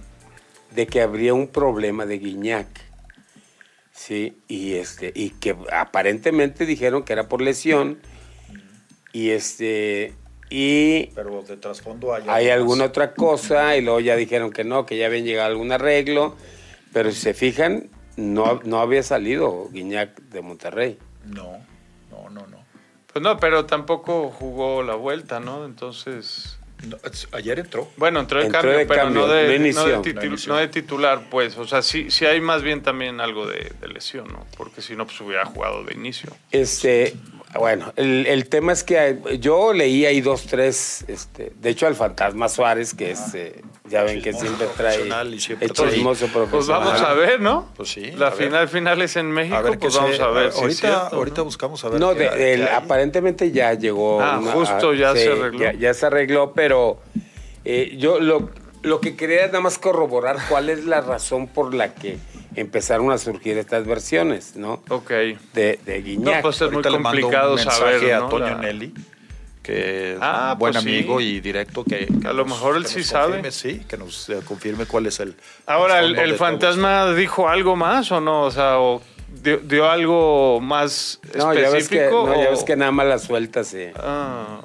[0.73, 2.67] de que habría un problema de Guiñac.
[3.97, 7.99] Sí, y este, y que aparentemente dijeron que era por lesión.
[9.13, 10.13] Y este,
[10.51, 12.91] y Pero de trasfondo hay, alguna más.
[12.91, 16.37] otra cosa, y luego ya dijeron que no, que ya habían llegado a algún arreglo.
[16.93, 20.99] Pero si se fijan, no, no había salido Guiñac de Monterrey.
[21.25, 21.53] No,
[22.11, 22.59] no, no, no.
[23.11, 25.65] Pues no, pero tampoco jugó la vuelta, ¿no?
[25.65, 26.56] Entonces.
[26.85, 26.99] No,
[27.33, 27.91] ayer entró.
[27.97, 31.57] Bueno, entró de Entró cambio, de pero cambio, no, de, no de no titular, pues.
[31.57, 34.47] O sea, sí, sí hay más bien también algo de, de lesión, ¿no?
[34.57, 36.31] Porque si no, pues hubiera jugado de inicio.
[36.51, 37.15] Este,
[37.59, 41.95] bueno, el, el tema es que yo leí ahí dos, tres, este, de hecho al
[41.95, 46.27] Fantasma Suárez, que es, eh, ya ven que siempre trae profesional y siempre el chismoso
[46.33, 46.85] Pues profesional.
[46.85, 47.69] vamos a ver, ¿no?
[47.77, 48.39] Pues sí, La ver.
[48.45, 50.53] final final es en México, A ver pues vamos se- a ver.
[50.55, 51.45] ahorita, cierto, ahorita ¿no?
[51.45, 52.01] buscamos a ver.
[52.01, 52.63] No, de- hay.
[52.63, 54.21] aparentemente ya llegó.
[54.21, 55.59] Ah, justo, ya se arregló.
[55.61, 56.99] Ya, ya se arregló, pero
[57.65, 58.51] eh, yo lo,
[58.83, 62.19] lo que quería es nada más corroborar cuál es la razón por la que
[62.57, 64.83] empezaron a surgir estas versiones, ¿no?
[64.89, 65.11] Ok.
[65.55, 66.37] De, de Guiñac.
[66.37, 68.29] No, pues es muy Ahorita le mando complicado un mensaje saber, a ¿no?
[68.29, 68.95] Toño La- Nelly,
[69.63, 70.89] que es Ah, un buen pues sí.
[70.89, 73.25] amigo y directo que, Que a lo mejor él sí nos sabe.
[73.43, 75.35] confirme, sí, que nos eh, confirme cuál es el.
[75.67, 78.43] Ahora, ¿el, el fantasma dijo algo más o no?
[78.43, 79.03] O sea, o
[79.43, 82.27] dio, dio algo más no, ya ves que, específico.
[82.29, 83.75] no, ya o- ves que nada más las sueltas.
[83.75, 83.93] eh.
[83.97, 84.61] Ah,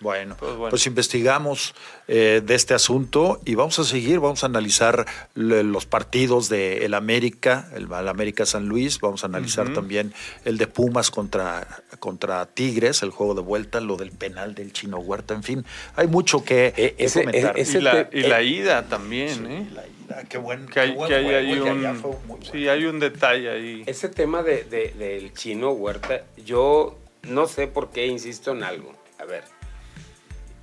[0.00, 0.36] bueno.
[0.38, 0.70] Pues bueno.
[0.70, 1.74] pues investigamos
[2.08, 6.84] eh, de este asunto y vamos a seguir, vamos a analizar le- los partidos de
[6.84, 10.12] el América, el, el América San Luis, vamos a analizar también
[10.44, 14.98] el de Pumas contra, contra Tigres, el juego de vuelta, lo del penal del Chino
[14.98, 15.64] Huerta, en fin,
[15.96, 17.58] hay mucho que, Eh, que ese- comentar.
[17.58, 19.68] ese- Y la, te- y la eh, ida también, ¿eh?
[19.74, 21.96] La ida, qué buen, Que hay, qué buen que hay juego, ahí y allá un,
[21.96, 22.44] fue muy bueno.
[22.52, 23.82] sí, hay un detalle ahí.
[23.86, 28.94] Ese tema de, de- del chino Huerta, yo no sé por qué insisto en algo.
[29.18, 29.44] A ver.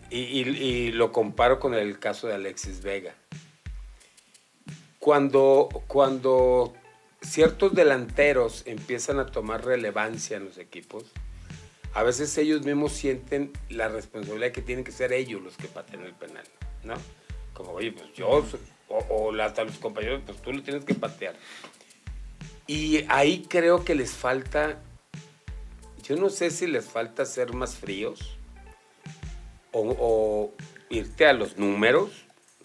[0.09, 3.15] Y, lo comparo con el caso de Alexis Vega.
[4.99, 6.73] Cuando, cuando
[7.21, 11.05] ciertos delanteros empiezan a tomar relevancia en los equipos,
[11.93, 16.01] a veces ellos mismos sienten la responsabilidad que tienen que ser ellos los que pateen
[16.03, 16.45] el penal,
[16.83, 16.95] ¿no?
[17.53, 18.45] Como, oye, pues yo,
[18.87, 21.35] o, o hasta los compañeros, pues tú lo tienes que patear.
[22.65, 24.81] Y ahí creo que les falta,
[26.03, 28.36] yo no sé si les falta ser más fríos
[29.79, 30.53] o, o
[30.89, 32.09] irte a los números.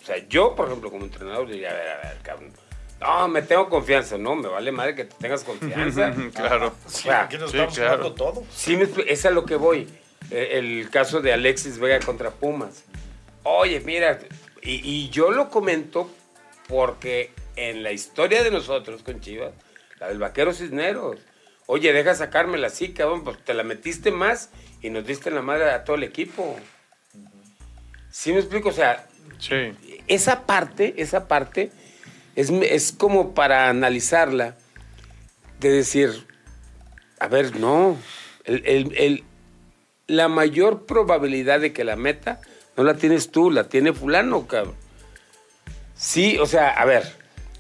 [0.01, 2.53] O sea, yo, por ejemplo, como entrenador, diría, a ver, a ver, cabrón.
[3.01, 4.17] No, me tengo confianza.
[4.19, 6.13] No, me vale madre que te tengas confianza.
[6.35, 6.73] claro.
[6.87, 8.13] Sí, Ah, aquí nos sí, estamos claro.
[8.13, 8.45] todo.
[8.55, 9.89] Sí, es a lo que voy.
[10.31, 12.85] Eh, El caso de Alexis Vega contra Pumas.
[13.45, 14.19] Oye, mira,
[14.63, 16.09] y, y yo lo comento
[16.69, 19.53] porque en la historia de nosotros con Chivas,
[19.99, 21.19] la del vaquero Cisneros,
[21.67, 25.43] oye, deja sacármela así, cabrón, pues te la metiste más y nos diste en la
[25.43, 26.57] madre a todo el equipo.
[28.13, 28.69] ¿Sí me explico?
[28.69, 29.73] O sea, Sí.
[30.07, 31.73] esa parte, esa parte
[32.37, 34.55] es, es como para analizarla,
[35.61, 36.27] de decir,
[37.19, 37.97] a ver, no,
[38.45, 39.25] el- el- el-
[40.09, 42.41] la mayor probabilidad de que la meta
[42.77, 44.75] no la tienes tú, la tiene fulano, cabrón.
[45.97, 47.05] Sí, o sea, a ver,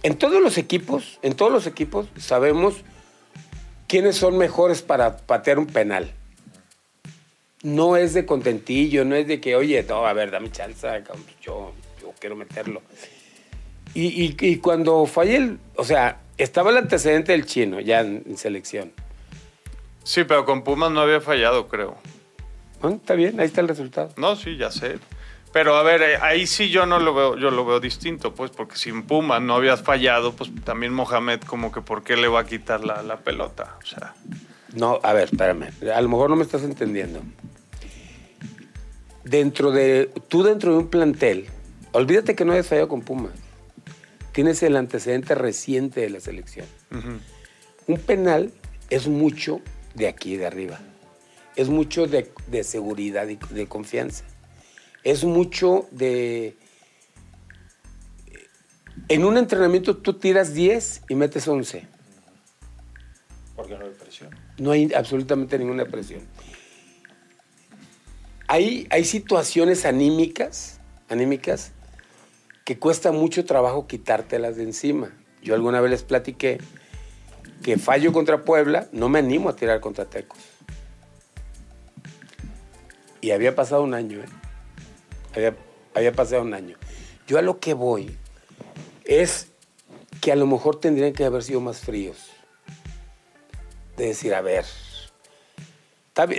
[0.03, 2.75] en todos los equipos, en todos los equipos sabemos
[3.89, 6.13] quiénes son mejores para patear un penal.
[7.63, 10.87] No es de contentillo, no es de que, oye, no, a ver, dame chance,
[11.41, 12.83] yo, yo quiero meterlo.
[13.95, 18.23] Y, y- y cuando fallé el, o sea, estaba el antecedente del chino ya en,
[18.27, 18.93] en selección.
[20.03, 21.97] Sí, pero con Pumas no había fallado, creo.
[22.81, 24.09] Bueno, está bien, ahí está el resultado.
[24.17, 24.99] No, sí, ya sé.
[25.53, 28.51] Pero a ver, eh, ahí sí yo no lo veo, yo lo veo distinto, pues,
[28.51, 32.27] porque si en Pumas no habías fallado, pues también Mohamed como que por qué le
[32.27, 33.77] va a quitar la, la pelota.
[33.83, 34.15] O sea,
[34.75, 35.69] No, a ver, espérame.
[35.95, 37.21] A lo mejor no me estás entendiendo.
[39.25, 40.11] Dentro de.
[40.29, 41.47] Tú dentro de un plantel,
[41.93, 43.33] olvídate que no hayas fallado con Pumas.
[44.33, 46.67] Tienes el antecedente reciente de la selección.
[47.87, 48.53] Un penal
[48.91, 49.61] es mucho
[49.95, 50.81] de aquí, de arriba.
[51.55, 54.25] Es mucho de, de seguridad y de confianza.
[55.05, 56.57] Es mucho de...
[59.09, 61.87] En un entrenamiento tú tiras 10 y metes 11.
[63.57, 64.31] Porque no hay presión.
[64.59, 66.23] No hay absolutamente ninguna presión.
[68.53, 71.73] Hay, situaciones anímicas, anímicas
[72.67, 75.11] que cuesta mucho trabajo quitártelas de encima.
[75.43, 76.59] Yo alguna vez les platiqué
[77.63, 80.39] que fallo contra Puebla, no me animo a tirar contra Tecos.
[83.23, 84.29] Y había pasado un año, ¿eh?
[85.35, 85.57] Había,
[85.95, 86.77] había pasado un año.
[87.27, 88.19] Yo a lo que voy
[89.07, 89.47] es
[90.21, 92.19] que a lo mejor tendrían que haber sido más fríos
[93.97, 94.67] de decir, a ver.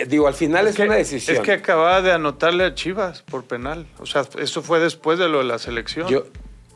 [0.08, 1.38] Digo, al final es, que, una decisión.
[1.38, 3.88] es que acababa de anotarle a Chivas por penal.
[4.00, 6.08] O sea, eso fue después de lo de la selección.
[6.08, 6.28] yo,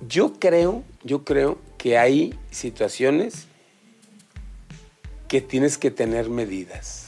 [0.07, 3.47] yo creo, yo creo que hay situaciones
[5.27, 7.07] que tienes que tener medidas.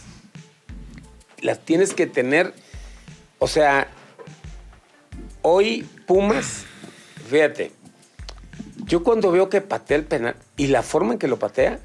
[1.41, 2.54] Las tienes que tener,
[3.39, 3.88] o sea,
[5.41, 6.65] hoy Pumas,
[7.30, 7.71] fíjate,
[8.86, 11.80] yo cuando veo que patea el penal y la forma en que lo patea,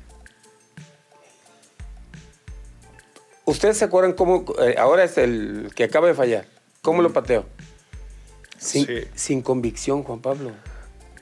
[3.45, 6.47] ¿Ustedes se acuerdan cómo, eh, ahora es el que acaba de fallar,
[6.83, 7.47] cómo lo pateó?
[8.59, 9.01] Sin, Sí.
[9.15, 10.53] sin convicción, Juan Pablo.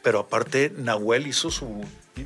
[0.02, 1.84] Pero aparte, Nahuel hizo su.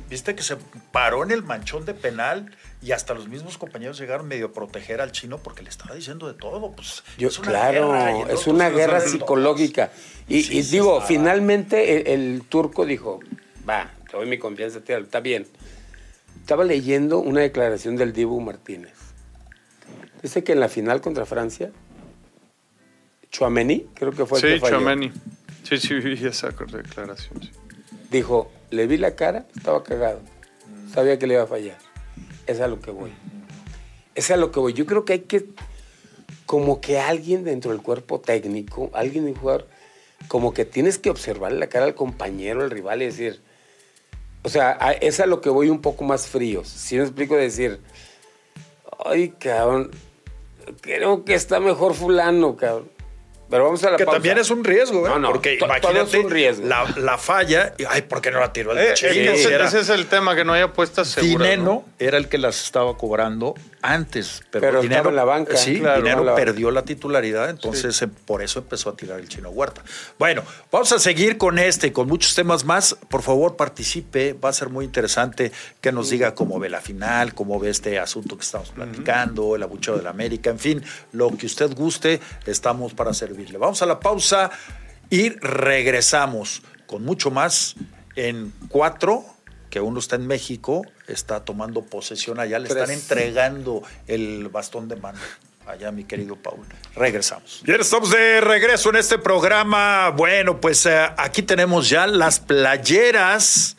[0.09, 0.57] Viste que se
[0.91, 4.99] paró en el manchón de penal y hasta los mismos compañeros llegaron medio a proteger
[4.99, 6.71] al chino porque le estaba diciendo de todo.
[6.73, 9.91] Pues, Yo, es una claro, guerra es una guerra psicológica.
[10.27, 11.07] Y, Sí, y sí, digo, está.
[11.07, 13.21] finalmente el, el turco dijo,
[13.67, 15.47] va, te doy mi confianza, tía, está bien.
[16.41, 18.91] Estaba leyendo una declaración del Dibu Martínez.
[20.27, 21.71] Dice que en la final contra Francia,
[23.31, 25.09] Chouameni, creo que fue el Sí, que falló, Chomeni.
[25.63, 27.41] Sí, sí, vi esa declaración.
[27.41, 27.49] sí.
[28.11, 30.19] dijo, le vi la cara, estaba cagado.
[30.93, 31.77] Sabía que le iba a fallar.
[32.45, 33.13] Es a lo que voy.
[34.15, 34.73] Es a lo que voy.
[34.73, 35.45] Yo creo que hay que,
[36.45, 39.69] como que alguien dentro del cuerpo técnico, alguien de jugador,
[40.27, 43.39] como que tienes que observarle la cara al compañero, al rival y decir,
[44.43, 46.67] o sea, a- es a lo que voy un poco más fríos.
[46.67, 47.79] Si me explico decir,
[49.05, 49.91] ay, cabrón,
[50.81, 52.96] creo que está mejor fulano, cabrón.
[53.49, 54.17] Pero vamos a la Que pausa.
[54.17, 55.09] también es un riesgo, ¿eh?
[55.09, 56.67] No, no, porque imagínate es un riesgo.
[56.67, 59.79] La, la falla, y, ay, ¿por qué no la tiró el Eh, ese, Era- ese
[59.79, 61.47] es el tema, que no hay apuestas seguras.
[61.49, 61.85] Dineno ¿no?
[61.99, 65.55] era el que las estaba cobrando antes, pero, Pero Dinero, estaba en la banca.
[65.55, 69.49] Sí, Claro, Dinero la- perdió la titularidad, entonces por eso empezó a tirar el chino
[69.49, 69.81] Huerta.
[70.19, 72.95] Bueno, vamos a seguir con este y con muchos temas más.
[73.09, 77.33] Por favor, participe, va a ser muy interesante que nos diga cómo ve la final,
[77.33, 80.83] cómo ve este asunto que estamos platicando, el abucheo de la América, en fin,
[81.13, 83.57] lo que usted guste, estamos para servirle.
[83.57, 84.49] Vamos a la pausa
[85.09, 87.75] y regresamos con mucho más
[88.15, 89.25] en cuatro
[89.69, 94.95] que uno está en México, está tomando posesión allá, le están entregando el bastón de
[94.95, 95.21] mando.
[95.67, 96.65] Allá, mi querido Paul.
[96.95, 97.61] Regresamos.
[97.65, 100.11] Bien, estamos de regreso en este programa.
[100.11, 103.75] Bueno, pues eh, aquí tenemos ya las playeras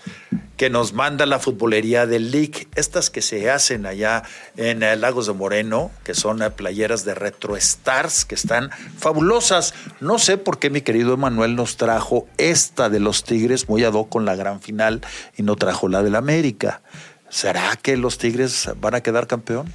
[0.59, 2.69] que nos manda la futbolería del League.
[2.75, 4.23] Estas que se hacen allá
[4.59, 9.73] en eh, Lagos de Moreno, que son eh, playeras de Retro Stars, que están fabulosas.
[10.01, 13.95] No sé por qué mi querido Emanuel nos trajo esta de los Tigres, muy ad
[14.11, 15.01] con la gran final,
[15.39, 16.83] y no trajo la del América.
[17.31, 19.73] ¿Será que los Tigres van a quedar campeón?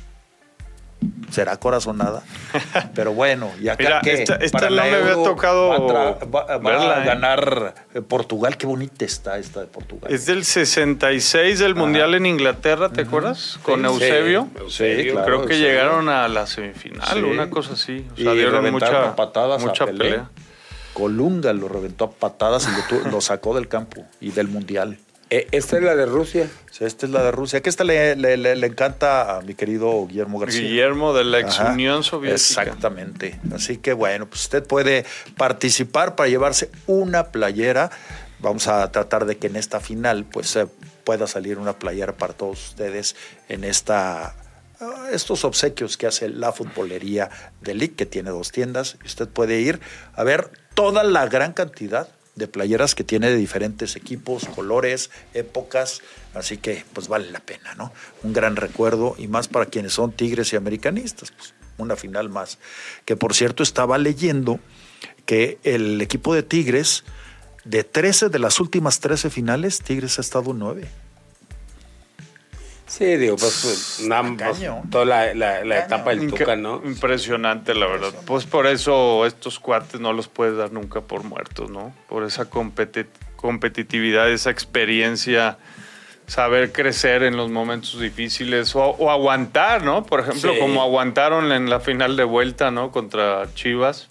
[1.32, 2.24] Será corazonada.
[2.96, 5.80] Pero bueno, y acá Mira, que esta- esta para la me había tocado va a,
[5.80, 7.06] tra- va- va verla, a ¿eh?
[7.06, 8.58] ganar eh, Portugal.
[8.58, 10.12] Qué bonita está esta de Portugal.
[10.14, 13.60] Es del 66 del Mundial en Inglaterra, ¿te acuerdas?
[13.64, 14.48] Con Sí, Eusebio.
[14.60, 15.26] Eusebio, claro.
[15.28, 15.68] Creo que Eusebio.
[15.72, 17.20] llegaron a la semifinal, Sí.
[17.24, 18.06] una cosa así.
[18.16, 20.30] O Y sea, dieron reventaron mucha, patadas mucha pelea.
[20.94, 24.98] Colunga lo reventó a patadas y lo, lo sacó del campo y del mundial.
[25.36, 26.48] Eh, esta es la de Rusia.
[26.70, 27.62] Sea, esta es la de Rusia.
[27.62, 30.62] Que esta le, le- le- le encanta a mi querido Guillermo García.
[30.62, 32.36] Guillermo de la ex Ajá, Unión Soviética.
[32.36, 33.40] Exactamente.
[33.54, 37.90] Así que bueno, pues usted puede participar para llevarse una playera.
[38.40, 40.68] Vamos a tratar de que en esta final pues eh,
[41.04, 43.16] pueda salir una playera para todos ustedes
[43.50, 44.36] en esta
[44.82, 47.30] ah, estos obsequios que hace la futbolería
[47.62, 49.80] de League, que tiene dos tiendas, y usted puede ir
[50.14, 56.02] a ver toda la gran cantidad de playeras que tiene de diferentes equipos, colores, épocas,
[56.34, 57.92] así que pues vale la pena, ¿no?
[58.24, 62.58] Un gran recuerdo y más para quienes son tigres y americanistas, pues una final más.
[63.06, 64.60] Que por cierto estaba leyendo
[65.26, 67.04] que el equipo de Tigres,
[67.66, 70.88] de 13 de las últimas 13 finales, Tigres ha estado en 9.
[72.96, 74.60] Sí, digo, pues, pues, nada, pues,
[74.92, 75.86] toda la, la- la Cañón.
[75.86, 76.80] etapa del Inca- Tuca, ¿no?
[76.86, 78.14] Impresionante, la verdad.
[78.28, 81.92] Pues por eso estos cuates no los puedes dar nunca por muertos, ¿no?
[82.08, 85.58] Por esa competi- competitividad, esa experiencia,
[86.28, 90.06] saber crecer en los momentos difíciles o, o aguantar, ¿no?
[90.06, 90.60] Por ejemplo, Sí.
[90.60, 92.92] como aguantaron en la final de vuelta, ¿no?
[92.92, 94.08] Contra Chivas.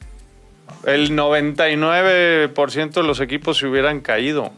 [0.87, 4.53] El 99% de los equipos se hubieran caído.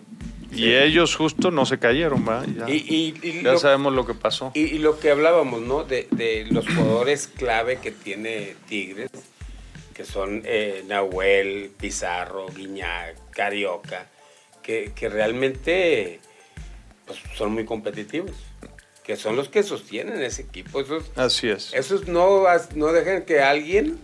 [0.55, 2.47] Y ellos justo no se cayeron, ¿verdad?
[2.69, 4.51] Ya, Y, y- y ya lo, sabemos lo que pasó.
[4.55, 5.85] y- y lo que hablábamos, ¿no?
[5.85, 9.11] De, de los jugadores clave que tiene Tigres,
[9.95, 14.07] que son eh, Nahuel, Pizarro, Guiñac, Carioca,
[14.63, 16.21] que, que realmente
[17.07, 18.33] pues, son muy competitivos,
[19.05, 20.81] que son los que sostienen ese equipo.
[20.81, 21.73] Esos, Así es.
[21.75, 23.99] esos no, no dejan que alguien,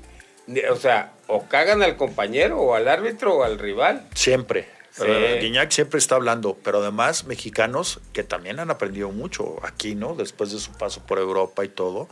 [0.71, 4.07] o sea, o cagan al compañero o al árbitro o al rival.
[4.15, 4.69] Siempre.
[4.93, 5.05] Sí.
[5.41, 10.15] Guiñac siempre está hablando, pero además mexicanos que también han aprendido mucho aquí, ¿no?
[10.15, 12.09] Después de su paso por Europa y todo.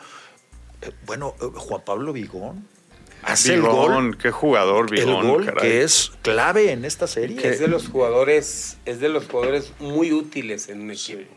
[0.83, 2.67] Eh, bueno, eh, Juan Pablo Vigón
[3.23, 5.61] hace el Vigón, gol, qué jugador el Vigón, gol caray.
[5.61, 7.37] que es clave en esta serie.
[7.37, 11.35] Que es de los jugadores, es de los jugadores muy útiles en un equipo.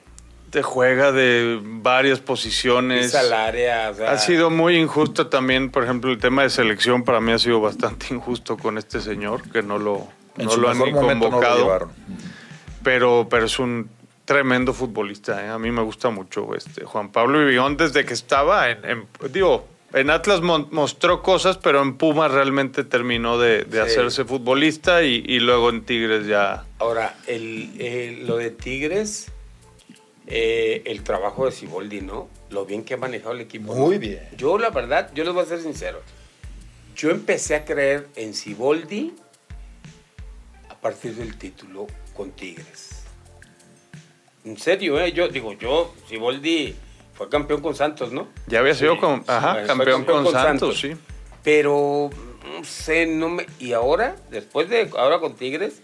[0.52, 3.06] Te juega de varias posiciones.
[3.06, 6.50] Pisa al área, o sea, Ha sido muy injusto también, por ejemplo, el tema de
[6.50, 10.08] selección para mí ha sido bastante injusto con este señor, que no lo,
[10.38, 11.58] en no su lo han mejor ni momento no lo convocado.
[11.64, 11.92] llevaron.
[12.84, 13.90] pero, pero es un
[14.26, 15.46] tremendo futbolista.
[15.46, 15.50] ¿eh?
[15.50, 19.68] A mí me gusta mucho este Juan Pablo Vigón desde que estaba en, en- digo,
[19.94, 23.78] En Atlas mostró cosas, pero en Pumas realmente terminó de, de Sí.
[23.80, 26.64] hacerse futbolista y, y luego en Tigres ya.
[26.80, 29.28] Ahora, el, el- lo de Tigres,
[30.28, 32.30] eh, el trabajo de Siboldi, ¿no?
[32.52, 33.76] Lo bien que ha manejado el equipo.
[33.76, 34.00] Muy ¿no?
[34.00, 34.22] bien.
[34.38, 36.00] Yo, la verdad, yo les voy a ser sincero.
[36.96, 39.14] Yo empecé a creer en Siboldi
[40.82, 43.04] partir del título con Tigres.
[44.44, 45.12] En serio, ¿eh?
[45.12, 46.76] Yo digo, yo, Siboldi
[47.14, 48.28] fue campeón con Santos, ¿no?
[48.48, 50.94] Ya había sido Sí, con, sí, ajá, fue campeón, con, Santos, sí.
[51.44, 52.10] Pero,
[52.44, 53.46] no sé, no me...
[53.60, 54.90] Y ahora, después de...
[54.98, 55.82] Ahora con Tigres,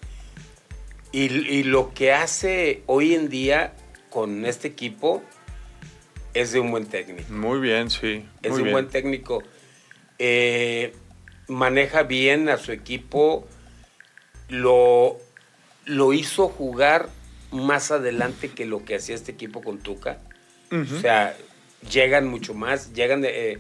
[1.12, 3.74] y, y lo que hace hoy en día
[4.10, 5.24] con este equipo
[6.34, 7.32] es de un buen técnico.
[7.32, 8.26] Muy bien, sí.
[8.42, 8.74] Es muy un bien.
[8.74, 9.44] buen técnico.
[10.20, 10.94] Eh,
[11.48, 13.48] maneja bien a su equipo.
[14.50, 15.18] Lo,
[15.86, 17.10] lo hizo jugar
[17.52, 20.20] más adelante que lo que hacía este equipo con Tuca.
[20.72, 21.36] O sea,
[21.92, 23.58] llegan mucho más, llegan de, eh,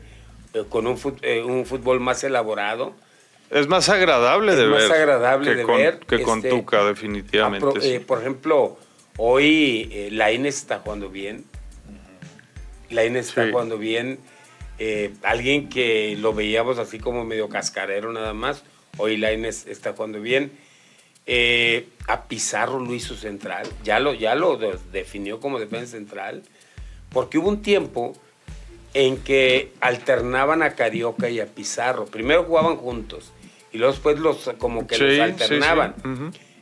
[0.54, 2.94] eh, con un, fut- eh, un fútbol más elaborado.
[3.50, 4.92] Es más agradable Es de más ver.
[4.92, 7.80] agradable que de con, ver, Que con este, Tuca, definitivamente.
[7.82, 7.94] Sí.
[7.94, 8.78] eh, por ejemplo,
[9.18, 11.46] hoy la Inés está jugando bien.
[12.90, 13.52] La Inés está Sí.
[13.52, 14.20] jugando bien.
[15.24, 18.64] Alguien que lo veíamos así como medio cascarero nada más.
[18.98, 20.52] Hoy la Inés está jugando bien.
[21.28, 23.68] Eh, a Pizarro lo hizo central.
[23.84, 26.42] Ya lo, ya lo de- definió como defensa central.
[27.10, 28.14] Porque hubo un tiempo
[28.94, 32.06] en que alternaban a Carioca y a Pizarro.
[32.06, 33.32] Primero jugaban juntos
[33.74, 35.22] y luego después los como que Sí, los sí, sí.
[35.22, 35.96] alternaban.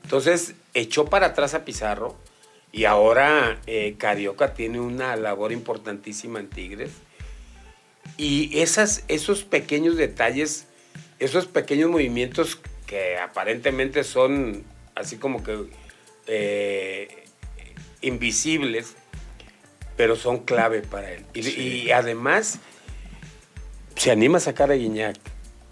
[0.04, 2.16] Entonces echó para atrás a Pizarro
[2.72, 6.92] y ahora eh, Carioca tiene una labor importantísima en Tigres.
[8.18, 10.68] Y esas, esos pequeños detalles,
[11.20, 14.64] esos pequeños movimientos que aparentemente son
[14.96, 15.66] así como que
[16.28, 17.26] eh,
[18.02, 18.96] invisibles,
[19.98, 21.26] pero son clave para él.
[21.34, 22.60] Y, y además
[23.96, 25.16] se anima a sacar a Guiñac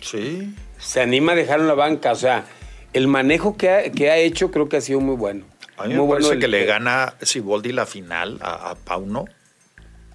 [0.01, 0.53] Sí.
[0.79, 2.11] se anima a dejarlo en la banca.
[2.11, 2.45] O sea,
[2.93, 5.45] el manejo que ha, que ha hecho creo que ha sido muy bueno.
[5.77, 8.75] A mí me muy bueno parece el- que le gana Siboldi la final a, a
[8.75, 9.25] Pauno,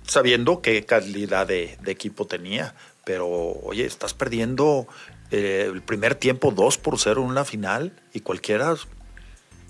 [0.07, 2.75] sabiendo qué calidad de, de equipo tenía.
[3.05, 4.87] Pero, oye, estás perdiendo
[5.31, 8.75] eh, el primer tiempo 2 por 0 en la final y cualquiera.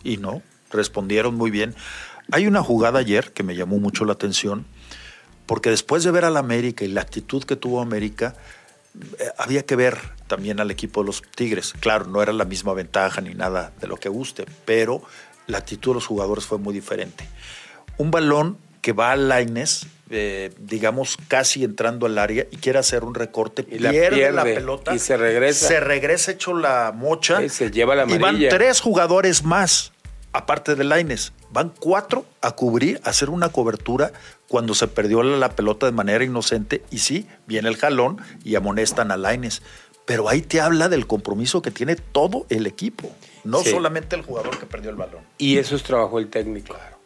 [0.04, 1.74] Y no, respondieron muy bien.
[2.30, 4.66] Hay una jugada ayer que me llamó mucho la atención,
[5.46, 8.36] porque después de ver al América y la actitud que tuvo América,
[9.18, 11.72] eh, había que ver también al equipo de los Tigres.
[11.80, 15.02] Claro, no era la misma ventaja ni nada de lo que guste, pero
[15.46, 17.26] la actitud de los jugadores fue muy diferente.
[17.96, 23.04] Un balón que va a Laines, eh, digamos, casi entrando al área y quiere hacer
[23.04, 25.68] un recorte, Y la pierde, la pelota y se regresa.
[25.68, 27.40] Se regresa hecho la mocha.
[27.40, 28.48] Sí, se lleva la Y van amarilla.
[28.50, 29.92] tres jugadores más,
[30.32, 31.32] aparte de Laines.
[31.50, 34.12] Van cuatro a cubrir, a hacer una cobertura
[34.48, 36.82] cuando se perdió la, la pelota de manera inocente.
[36.90, 39.62] Y sí, viene el jalón y amonestan a Laines.
[40.04, 43.10] Pero ahí te habla del compromiso que tiene todo el equipo.
[43.44, 43.70] No Sí.
[43.70, 45.20] solamente el jugador que perdió el balón.
[45.38, 46.74] Y eso es trabajo del técnico.
[46.74, 46.97] Eso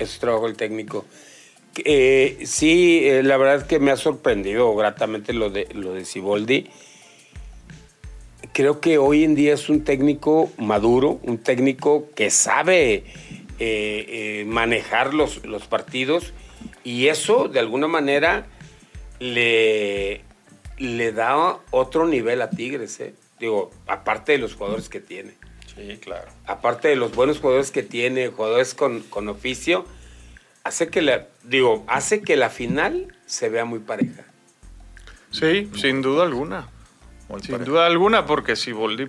[0.00, 1.04] es trabajo del técnico.
[1.84, 6.04] Eh, sí, eh, la verdad es que me ha sorprendido gratamente lo de, lo de
[6.04, 6.68] Siboldi.
[8.52, 13.04] Creo que hoy en día es un técnico maduro, un técnico que sabe
[13.60, 16.32] eh, manejar los, los partidos
[16.82, 18.46] y eso de alguna manera
[19.20, 20.22] le,
[20.78, 23.00] le da otro nivel a Tigres.
[23.38, 25.39] Digo, aparte de los jugadores que tiene
[25.80, 26.28] Sí, claro.
[26.46, 29.84] aparte de los buenos jugadores que tiene, jugadores con, con oficio,
[30.64, 34.24] hace que la, digo, hace que la final se vea muy pareja.
[35.30, 36.68] Sí, sin duda alguna.
[37.28, 39.08] Muy Sin duda alguna, porque Siboldi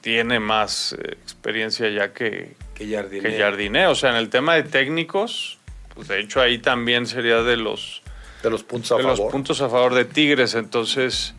[0.00, 3.22] tiene más eh, experiencia ya que, Que Jardiné.
[3.28, 3.86] que Jardiné.
[3.86, 5.58] O sea, en el tema de técnicos,
[5.94, 8.02] pues de hecho ahí también sería de los,
[8.42, 9.32] De los puntos a de los favor.
[9.32, 10.54] puntos a favor de Tigres.
[10.54, 11.34] Entonces,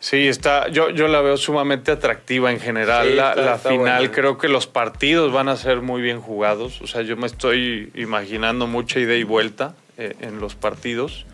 [0.00, 3.06] sí, está, yo, yo la veo sumamente atractiva en general.
[3.08, 4.12] Sí, la está- la está final, buena.
[4.12, 6.80] creo que los partidos van a ser muy bien jugados.
[6.82, 11.26] O sea, yo me estoy imaginando mucha ida y vuelta eh, en los partidos.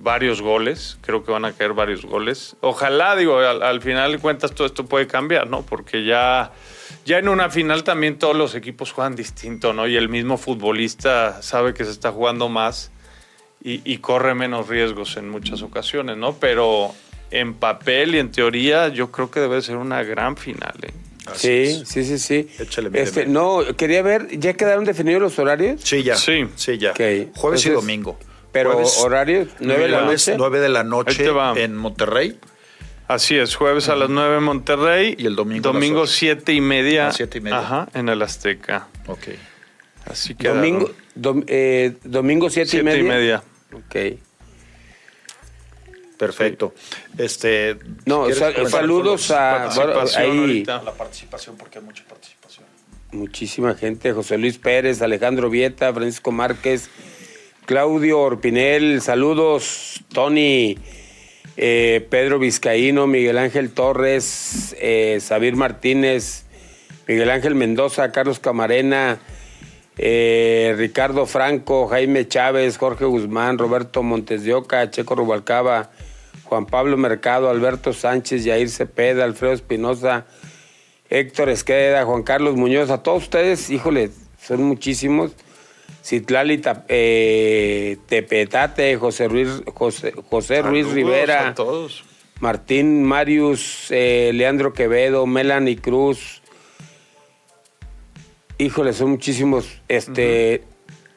[0.00, 2.56] Varios goles, creo que van a caer varios goles.
[2.60, 5.62] Ojalá, digo, al, al final de cuentas todo esto puede cambiar, ¿no?
[5.62, 6.50] Porque ya,
[7.06, 9.86] ya en una final también todos los equipos juegan distinto, ¿no?
[9.86, 12.90] Y el mismo futbolista sabe que se está jugando más
[13.62, 16.34] y, y corre menos riesgos en muchas ocasiones, ¿no?
[16.34, 16.92] Pero
[17.30, 20.92] en papel y en teoría yo creo que debe ser una gran final, ¿eh?
[21.34, 22.48] Sí, sí, sí, sí.
[22.58, 25.82] Échale, mi Este, no, quería ver, ¿ya quedaron definidos los horarios?
[25.84, 26.16] Sí, ya.
[26.16, 26.46] Sí.
[26.56, 26.94] Sí, ya.
[27.36, 28.18] Jueves y domingo.
[28.50, 30.34] Pero Jueves- horarios, 9 de la noche.
[30.38, 31.26] 9 de la noche
[31.56, 32.38] en Monterrey.
[33.08, 35.14] Así es, jueves a las 9 en Monterrey.
[35.18, 36.12] Y el domingo a las Domingo ocho.
[36.12, 37.02] 7 y media.
[37.04, 37.58] A las siete y media.
[37.58, 38.88] Ajá, en el Azteca.
[39.06, 39.28] Ok.
[40.06, 40.48] Así que.
[40.48, 43.00] Domingo, dom- eh, domingo 7 y 7 media.
[43.00, 43.42] y media.
[43.74, 44.18] Ok.
[46.18, 46.74] Perfecto.
[47.16, 50.82] Este, No, ¿quieres sal- comentar saludos a- participación ahí- ahorita.
[50.82, 52.66] la participación porque hay mucha participación.
[53.12, 56.90] Muchísima gente, José Luis Pérez, Alejandro Vieta, Francisco Márquez,
[57.64, 60.76] Claudio Orpinel, saludos, Tony,
[61.56, 66.44] eh, Pedro Vizcaíno, Miguel Ángel Torres, eh, Sabir Martínez,
[67.06, 69.18] Miguel Ángel Mendoza, Carlos Camarena,
[69.96, 75.90] eh, Ricardo Franco, Jaime Chávez, Jorge Guzmán, Roberto Montes de Oca, Checo Rubalcaba,
[76.44, 80.26] Juan Pablo Mercado, Alberto Sánchez, Yair Cepeda, Alfredo Espinosa,
[81.10, 84.10] Héctor Esqueda, Juan Carlos Muñoz, a todos ustedes, híjole,
[84.40, 85.32] son muchísimos.
[86.02, 92.04] Citlali eh, Tepetate, José Ruiz, José, José Ruiz Rivera, a todos.
[92.40, 96.40] Martín Marius, eh, Leandro Quevedo, Melanie Cruz.
[98.58, 99.82] Híjole, son muchísimos.
[99.88, 100.62] Este,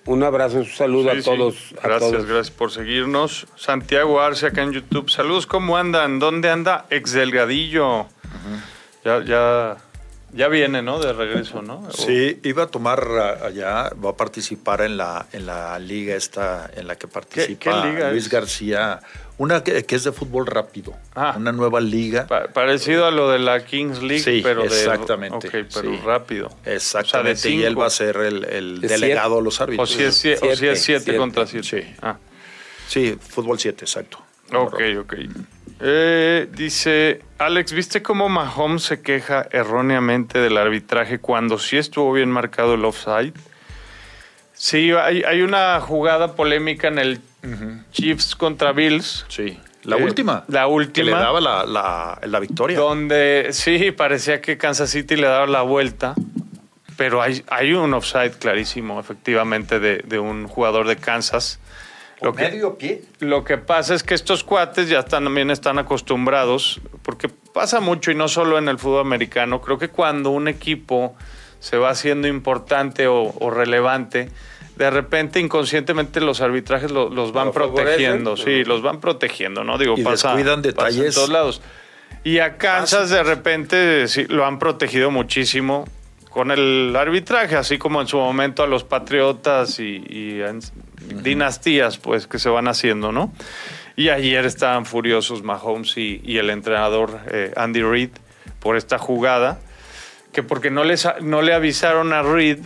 [0.05, 1.25] un abrazo, un saludo Sí, a sí.
[1.29, 1.73] todos.
[1.81, 2.25] a Gracias, todos.
[2.25, 3.47] gracias por seguirnos.
[3.55, 5.09] Santiago Arce acá en YouTube.
[5.09, 6.19] Saludos, ¿cómo andan?
[6.19, 8.07] ¿Dónde anda Ex Delgadillo?
[9.05, 9.77] Ya, ya,
[10.33, 10.99] ya viene, ¿no?
[10.99, 11.89] De regreso, ¿no?
[11.91, 16.69] Sí, iba a tomar a- allá, va a participar en la, en la liga esta
[16.75, 18.29] en la que participa qué liga Luis es?
[18.29, 18.99] García,
[19.37, 21.33] una que, que es de fútbol rápido, Ah.
[21.37, 22.27] una nueva liga.
[22.27, 24.67] Pa- parecido a lo de la Kings League, Sí, pero de.
[24.67, 25.99] exactamente, Ok, pero sí.
[26.05, 26.49] rápido.
[26.65, 29.59] Exactamente, O sea, de y él va a ser el, el De delegado de los
[29.59, 29.89] O árbitros.
[29.91, 31.67] si es 7 o si es siete Siete, contra 7.
[31.67, 31.95] Sí.
[32.01, 32.17] Ah.
[32.87, 34.19] Sí, fútbol 7, exacto.
[34.53, 35.13] Ok, ok.
[35.83, 42.29] Eh, dice, Alex, ¿viste cómo Mahomes se queja erróneamente del arbitraje cuando sí estuvo bien
[42.29, 43.33] marcado el offside?
[44.53, 47.19] Sí, hay, hay una jugada polémica en el
[47.91, 49.25] Chiefs contra Bills.
[49.27, 50.43] Sí, la Eh, última.
[50.49, 51.05] la última.
[51.05, 52.77] Que le daba la, la, la victoria.
[52.77, 56.13] Donde sí, parecía que Kansas City le daba la vuelta,
[56.95, 61.59] pero hay, hay un offside clarísimo, efectivamente, de, de un jugador de Kansas.
[62.21, 63.01] Lo que, medio pie.
[63.19, 68.11] lo que pasa es que estos cuates ya están, también están acostumbrados, porque pasa mucho
[68.11, 69.59] y no solo en el fútbol americano.
[69.61, 71.15] Creo que cuando un equipo
[71.59, 74.29] se va haciendo importante o, o relevante,
[74.75, 77.85] de repente inconscientemente los arbitrajes lo- los van ¿Lo favorecen?
[77.85, 78.37] protegiendo.
[78.37, 79.77] Sí, los van protegiendo, ¿no?
[79.77, 81.61] Digo, Y pasa, descuidan pasa en detalles todos lados.
[82.23, 85.87] Y a Kansas de repente sí, lo han protegido muchísimo
[86.31, 90.61] con el arbitraje, así como en su momento a los Patriotas y, y en
[91.21, 93.33] dinastías pues que se van haciendo, ¿no?
[93.97, 98.11] Y ayer estaban furiosos Mahomes y, y el entrenador eh, Andy Reid
[98.59, 99.59] por esta jugada,
[100.31, 102.65] que porque no, les, no le avisaron a Reid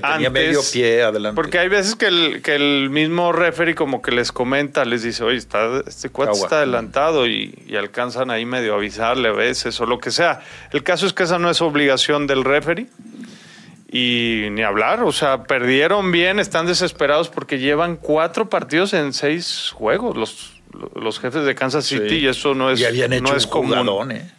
[0.00, 1.34] Que tenía antes, medio pie adelante.
[1.36, 5.22] Porque hay veces que el, que el mismo referee como que les comenta, les dice,
[5.24, 6.44] oye, está, este cuate Agua.
[6.44, 10.40] está adelantado y, y alcanzan ahí medio a avisarle a veces o lo que sea.
[10.72, 12.86] El caso es que esa no es obligación del referee
[13.90, 19.70] y ni hablar, o sea, perdieron bien, están desesperados porque llevan cuatro partidos en seis
[19.72, 20.60] juegos los,
[20.96, 22.16] los jefes de Kansas City Sí.
[22.18, 23.70] y eso no es, y habían hecho no es común.
[23.78, 24.30] jugadón, ¿eh?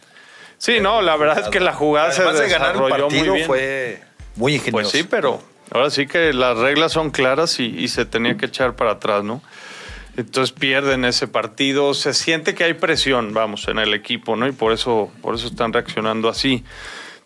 [0.58, 3.14] Sí, no, la verdad es que la jugada se Además de ganar el desarrolló muy
[3.18, 3.46] partido bien.
[3.46, 4.00] fue
[4.38, 4.90] muy ingenioso.
[4.90, 8.46] Pues sí, pero ahora sí que las reglas son claras y, y se tenía que
[8.46, 9.42] echar para atrás, ¿no?
[10.16, 14.48] Entonces pierden ese partido, se siente que hay presión, vamos, en el equipo, ¿no?
[14.48, 16.64] Y por eso, por eso están reaccionando así.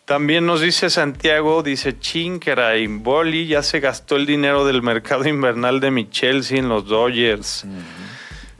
[0.04, 5.26] También nos dice Santiago, dice Chinkera y Boli ya se gastó el dinero del mercado
[5.26, 7.64] invernal de mi Chelsea en los Dodgers.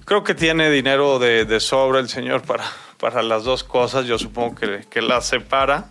[0.07, 2.65] Creo que tiene dinero de, de sobra el señor para,
[2.99, 4.07] para las dos cosas.
[4.07, 5.91] Yo supongo que, que las separa.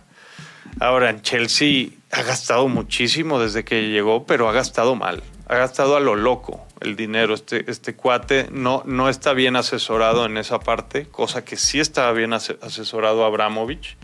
[0.80, 5.22] Ahora, en Chelsea ha gastado muchísimo desde que llegó, pero ha gastado mal.
[5.48, 7.34] Ha gastado a lo loco el dinero.
[7.34, 12.12] Este, este cuate no, no está bien asesorado en esa parte, cosa que sí estaba
[12.12, 13.96] bien ase- asesorado Abramovich.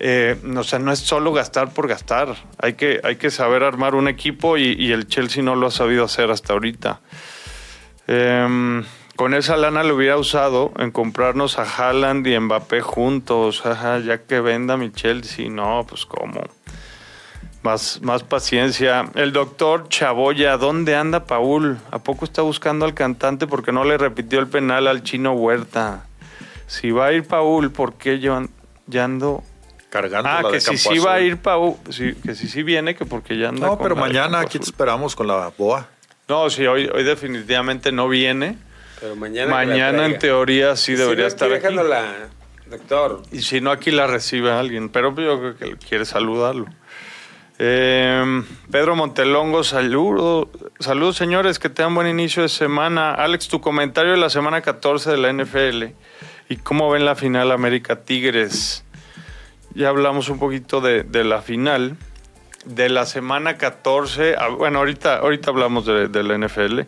[0.00, 2.34] Eh, o sea, no es solo gastar por gastar.
[2.58, 5.70] Hay que, hay que saber armar un equipo y, y el Chelsea no lo ha
[5.70, 7.00] sabido hacer hasta ahorita.
[8.06, 8.84] Em,
[9.16, 14.22] con esa lana lo hubiera usado en comprarnos a Haaland y Mbappé juntos, ajá, ya
[14.24, 15.48] que venda mi Chelsea.
[15.48, 16.42] No, pues cómo.
[17.64, 19.06] Más, más paciencia.
[19.14, 21.78] El doctor Chaboya, ¿dónde anda Paul?
[21.90, 26.04] ¿A poco está buscando al cantante porque no le repitió el penal al chino Huerta?
[26.66, 28.38] Si va a ir Paul, ¿por qué yo
[28.86, 29.42] ya ando?
[29.88, 32.62] Cargando Ah, la que de si sí va a ir Paul, sí, que si sí
[32.62, 33.66] viene, que porque ya anda.
[33.66, 35.88] No, con pero la mañana aquí te esperamos con la boa.
[36.28, 38.58] No, sí, hoy, hoy definitivamente no viene.
[39.00, 39.46] Pero mañana.
[39.48, 41.54] la Mañana en teoría sí Si debería no, estar aquí.
[41.62, 42.04] dejándola,
[42.66, 43.22] doctor.
[43.32, 44.90] Y si no, aquí la recibe alguien.
[44.90, 46.66] Pero yo creo que quiere saludarlo.
[47.58, 50.48] Eh, Pedro Montelongo, saludos.
[50.80, 53.14] Saludos, señores, que tengan buen inicio de semana.
[53.14, 55.84] Alex, tu comentario de la semana 14 de la NFL.
[56.48, 58.84] ¿Y cómo ven la final América Tigres?
[59.74, 61.96] Ya hablamos un poquito de, la final.
[62.64, 64.36] de la semana 14.
[64.36, 66.80] ah, Bueno, ahorita, ahorita hablamos de la NFL.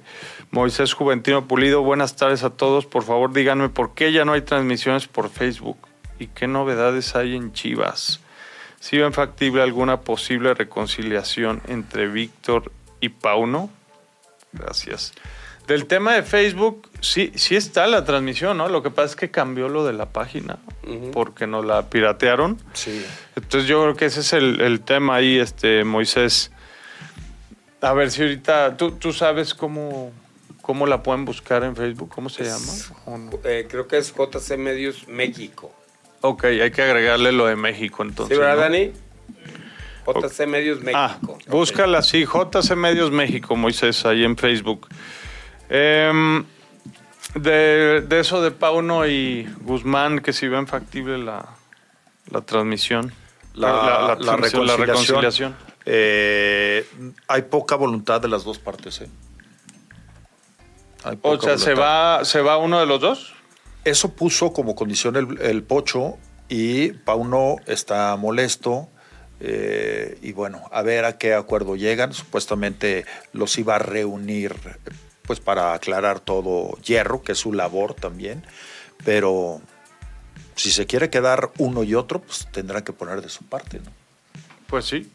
[0.51, 2.87] Moisés Juventino Pulido, buenas tardes a todos.
[2.87, 5.79] Por favor, díganme por qué ya no hay transmisiones por Facebook
[6.19, 8.21] y qué novedades hay en Chivas.
[8.81, 12.71] Si ven factible alguna posible reconciliación entre Víctor
[13.01, 13.71] y Pauno.
[14.53, 15.13] Gracias.
[15.67, 18.69] Del tema de Facebook, sí, sí está la transmisión, ¿no?
[18.69, 20.59] Lo que pasa es que cambió lo de la página
[21.13, 22.59] porque nos la piratearon.
[22.73, 23.05] Sí.
[23.35, 26.53] Entonces yo creo que ese es el, el tema ahí, este, Moisés.
[27.81, 30.13] A ver si ahorita, ¿tú, tú sabes cómo,
[30.63, 32.11] cómo la pueden buscar en Facebook?
[32.15, 32.73] ¿Cómo se llama?
[33.45, 35.75] Eh, creo que es JC Medios México.
[36.29, 38.37] Ok, hay que agregarle lo de México entonces.
[38.37, 38.63] ¿Sí, verdad, ¿no?
[38.63, 38.93] Dani?
[40.07, 41.39] JC Medios Ah, México.
[41.49, 44.87] búscala así, JC Medios México, Moisés, ahí en Facebook.
[45.69, 46.45] Em,
[47.35, 51.47] de, de eso de Pauno y Guzmán, que si ven factible la,
[52.31, 53.13] la transmisión.
[53.55, 53.69] La,
[54.09, 55.53] la transmisión, la reconciliación.
[55.57, 55.57] reconciliación.
[55.87, 56.87] eh,
[57.27, 59.01] hay poca voluntad de las dos partes.
[59.01, 59.09] ¿eh?
[61.05, 63.35] Hay O poca sea, ¿se va, ¿se va uno de los dos?
[63.87, 66.19] Eso puso como condición el, el Pocho
[66.49, 68.89] y Pauno está molesto.
[69.41, 72.13] eh, y bueno, a ver a qué acuerdo llegan.
[72.13, 74.55] Supuestamente los iba a reunir
[75.23, 78.43] pues para aclarar todo Hierro, que es su labor también.
[79.05, 79.61] Pero
[80.55, 83.79] si se quiere quedar uno y otro, pues tendrá que poner de su parte.
[83.81, 83.91] ¿no?
[84.69, 85.11] Pues sí.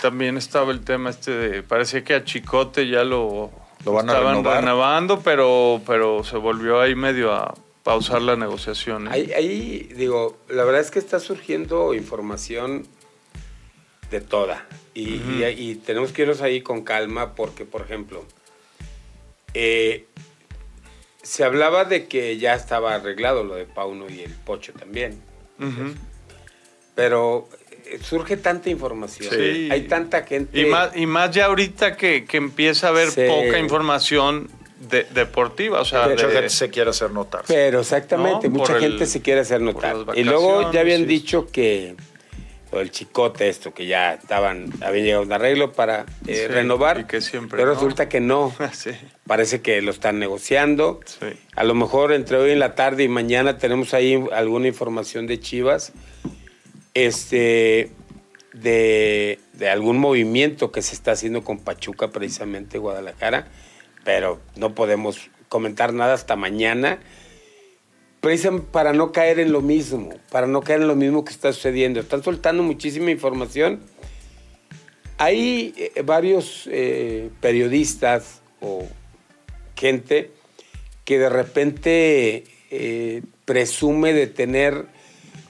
[0.00, 1.62] También estaba el tema este de.
[1.62, 3.50] Parecía que a Chicote ya lo,
[3.84, 4.60] Lo van a estaban renovar.
[4.60, 7.54] renovando, pero, pero se volvió ahí medio a
[7.86, 9.06] pausar la negociación.
[9.06, 9.10] ¿eh?
[9.12, 12.86] Ahí, ahí, digo, la verdad es que está surgiendo información
[14.10, 14.66] de toda.
[14.92, 18.24] Y, y- y tenemos que irnos ahí con calma porque, por ejemplo,
[19.54, 20.06] eh,
[21.22, 25.20] se hablaba de que ya estaba arreglado lo de Pauno y el Pocho también.
[26.94, 27.48] Pero
[27.84, 29.32] eh, surge tanta información.
[29.32, 29.68] Sí.
[29.70, 30.58] Hay tanta gente.
[30.60, 33.22] Y más, y más ya ahorita que, que empieza a haber Sí.
[33.28, 34.48] poca información
[34.80, 35.80] de- deportiva.
[35.80, 37.42] O sea, de- gente se quiere hacer notar.
[37.46, 39.96] Pero exactamente, No, mucha por el- gente se quiere hacer notar.
[40.14, 41.94] Y luego ya habían dicho que
[42.72, 47.00] del chicote, esto, que ya estaban, habían llegado a un arreglo para eh, Sí, renovar.
[47.00, 47.74] y que siempre pero no.
[47.74, 48.54] resulta que no.
[48.74, 48.90] sí,
[49.26, 51.00] Parece que lo están negociando.
[51.06, 51.26] sí.
[51.54, 55.40] A lo mejor entre hoy en la tarde y mañana tenemos ahí alguna información de
[55.40, 55.92] Chivas.
[56.94, 57.90] Este.
[58.52, 63.48] De, de algún movimiento que se está haciendo con Pachuca, precisamente Guadalajara,
[64.06, 67.00] pero no podemos comentar nada hasta mañana,
[68.20, 71.52] precisamente para no caer en lo mismo, para no caer en lo mismo que está
[71.52, 71.98] sucediendo.
[71.98, 73.80] Están soltando muchísima información.
[75.18, 78.86] Hay eh, varios eh, periodistas o
[79.74, 80.30] gente
[81.04, 84.86] que de repente eh, presume de tener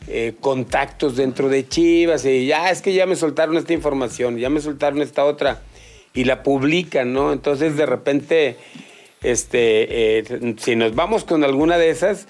[0.08, 4.48] eh, contactos dentro de Chivas y ya es que ya me soltaron esta información, ya
[4.48, 5.60] me soltaron esta otra
[6.16, 7.32] y la publican, ¿no?
[7.32, 8.56] Entonces de repente,
[9.22, 12.26] este, eh, si nos vamos con alguna de esas,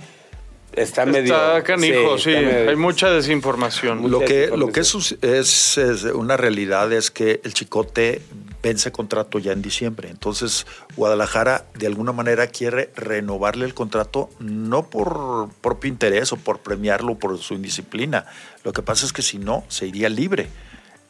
[0.74, 1.34] está, medio...
[1.34, 2.30] Está canijo, sí.
[2.34, 4.10] está medio- Hay mucha desinformación.
[4.10, 5.20] Lo que, lo que desinformación.
[5.40, 8.20] es, es, es una realidad es que el Chicote
[8.62, 10.08] vence contrato ya en diciembre.
[10.10, 10.66] Entonces,
[10.96, 17.14] Guadalajara de alguna manera quiere renovarle el contrato, no por propio interés o por premiarlo
[17.16, 18.26] por su indisciplina.
[18.64, 20.48] Lo que pasa es que si no, se iría libre.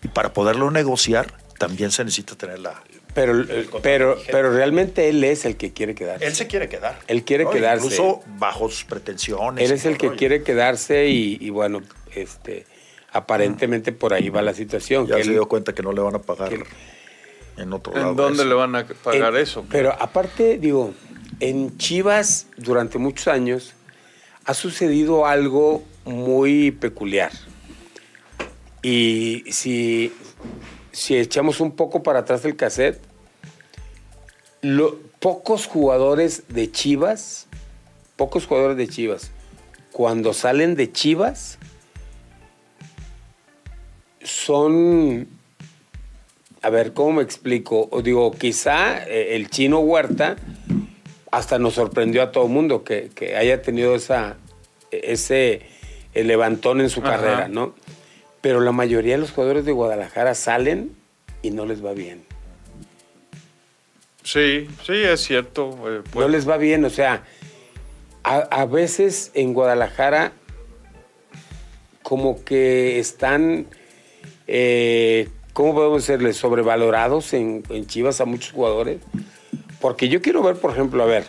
[0.02, 2.82] Y para poderlo negociar, también se necesita tener la.
[3.14, 6.26] Pero, eh, pero, pero realmente él es el que quiere quedarse.
[6.26, 6.98] Él se quiere quedar.
[7.06, 7.84] Él quiere quedarse.
[7.86, 9.64] Incluso bajo sus pretensiones.
[9.64, 10.18] Él es el que rollo.
[10.18, 11.80] quiere quedarse y, y bueno,
[12.14, 12.66] este,
[13.12, 15.06] aparentemente por ahí va la situación.
[15.06, 16.64] Ya que se él- dio cuenta que no le van a pagar que-
[17.56, 18.10] en otro lado.
[18.10, 18.48] ¿En dónde eso.
[18.48, 19.64] le van a pagar en- eso?
[19.70, 20.92] Pero aparte, digo,
[21.40, 23.72] en Chivas durante muchos años
[24.44, 27.32] ha sucedido algo muy peculiar.
[28.82, 30.12] Y si,
[30.96, 32.98] si echamos un poco para atrás el cassette,
[34.62, 37.46] lo- pocos jugadores de Chivas,
[38.16, 39.30] pocos jugadores de Chivas,
[39.92, 41.58] cuando salen de Chivas,
[44.22, 45.28] son
[46.62, 47.88] a ver, ¿cómo me explico?
[47.92, 50.36] O digo, quizá eh, el chino Huerta
[51.30, 54.36] hasta nos sorprendió a todo el mundo que, que haya tenido esa,
[54.90, 55.60] ese
[56.14, 57.10] levantón en su Ajá.
[57.10, 57.74] carrera, ¿no?
[58.46, 60.94] Pero la mayoría de los jugadores de Guadalajara salen
[61.42, 62.22] y no les va bien.
[64.22, 65.70] Sí, sí, es cierto.
[65.90, 67.24] eh, pues, No les va bien, o sea,
[68.22, 70.30] a, a veces en Guadalajara
[72.04, 73.66] como que están,
[74.46, 76.32] eh, ¿cómo podemos decirle?
[76.32, 79.00] Sobrevalorados en, en Chivas a muchos jugadores.
[79.80, 81.24] Porque yo quiero ver, por ejemplo, a ver,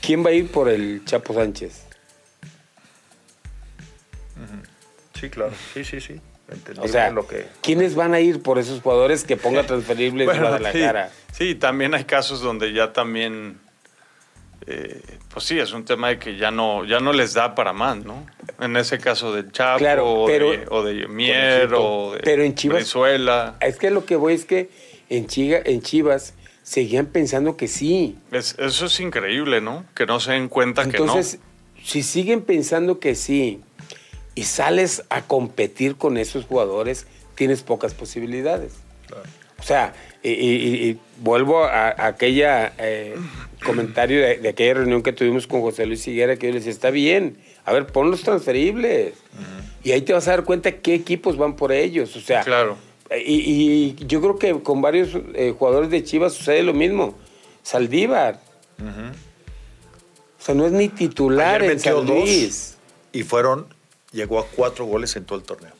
[0.00, 1.83] ¿quién va a ir por el Chapo Sánchez?
[5.18, 5.52] Sí, claro.
[5.72, 6.20] Sí, sí, sí.
[6.50, 7.46] entendible O sea, lo que...
[7.62, 11.10] ¿quiénes van a ir por esos jugadores que ponga transferibles Bueno, Guadalajara?
[11.32, 13.58] Sí, sí, también hay casos donde ya también,
[14.66, 15.00] eh,
[15.32, 17.98] pues sí, es un tema de que ya no, ya no les da para más,
[18.04, 18.26] ¿no?
[18.60, 22.54] En ese caso del Chapo, Claro, o, de, o de Mier, o de Pero en
[22.54, 23.56] Chivas- Venezuela.
[23.60, 24.70] Es que lo que voy es que
[25.10, 28.16] en, Chiga, en Chivas seguían pensando que sí.
[28.32, 29.84] Es- eso es increíble, ¿no?
[29.94, 31.38] Que no se den cuenta Entonces,
[31.82, 33.60] si siguen pensando que sí
[34.34, 38.72] y sales a competir con esos jugadores, tienes pocas posibilidades.
[39.58, 43.14] O sea, y, y- y vuelvo a, a aquella eh,
[43.64, 46.72] comentario de, de aquella reunión que tuvimos con José Luis Higuera, que yo le decía,
[46.72, 49.14] está bien, a ver, pon los transferibles.
[49.82, 52.14] Y ahí te vas a dar cuenta qué equipos van por ellos.
[52.16, 52.42] O sea.
[52.42, 52.76] Claro.
[53.24, 57.14] y, y yo creo que con varios eh, jugadores de Chivas sucede lo mismo.
[57.62, 58.40] Saldívar.
[60.38, 62.06] O sea, no es ni titular Ayer en San dos.
[62.06, 62.76] Luis.
[63.12, 63.66] Y fueron,
[64.14, 65.72] llegó a cuatro goles en todo el torneo.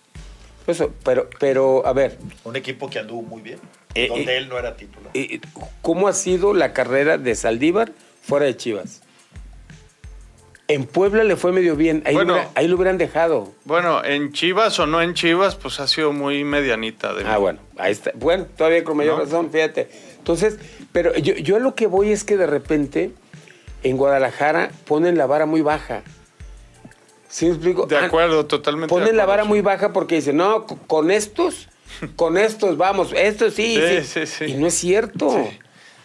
[0.67, 3.59] Eso, pero, pero, a ver, Un equipo que anduvo muy bien,
[3.95, 5.11] Eh, donde eh, él no era titular.
[5.15, 5.41] eh,
[5.83, 9.01] ¿cómo ha sido la carrera de Saldívar fuera de Chivas?
[10.67, 12.03] En Puebla le fue medio bien.
[12.07, 12.33] Ahí, Bueno.
[12.33, 13.53] lo, hubiera- ahí lo hubieran dejado.
[13.67, 17.13] Bueno, en Chivas o no en Chivas, pues ha sido muy medianita.
[17.13, 18.13] De Ah, bueno, ahí está.
[18.15, 19.25] Bueno, todavía con mayor ¿No?
[19.25, 19.91] razón, fíjate.
[20.17, 20.57] Entonces,
[20.91, 23.11] pero yo, yo a lo que voy es que de repente
[23.83, 26.03] en Guadalajara ponen la vara muy baja.
[27.35, 27.87] ¿Sí me explico?
[27.87, 28.89] De Ah, acuerdo, totalmente.
[28.95, 31.69] Ponen la vara muy baja porque dicen, no, co- con estos,
[32.15, 34.27] con estos vamos, estos sí, Sí, sí.
[34.27, 34.45] sí, sí.
[34.53, 35.31] Y no es cierto.
[35.31, 35.59] Sí.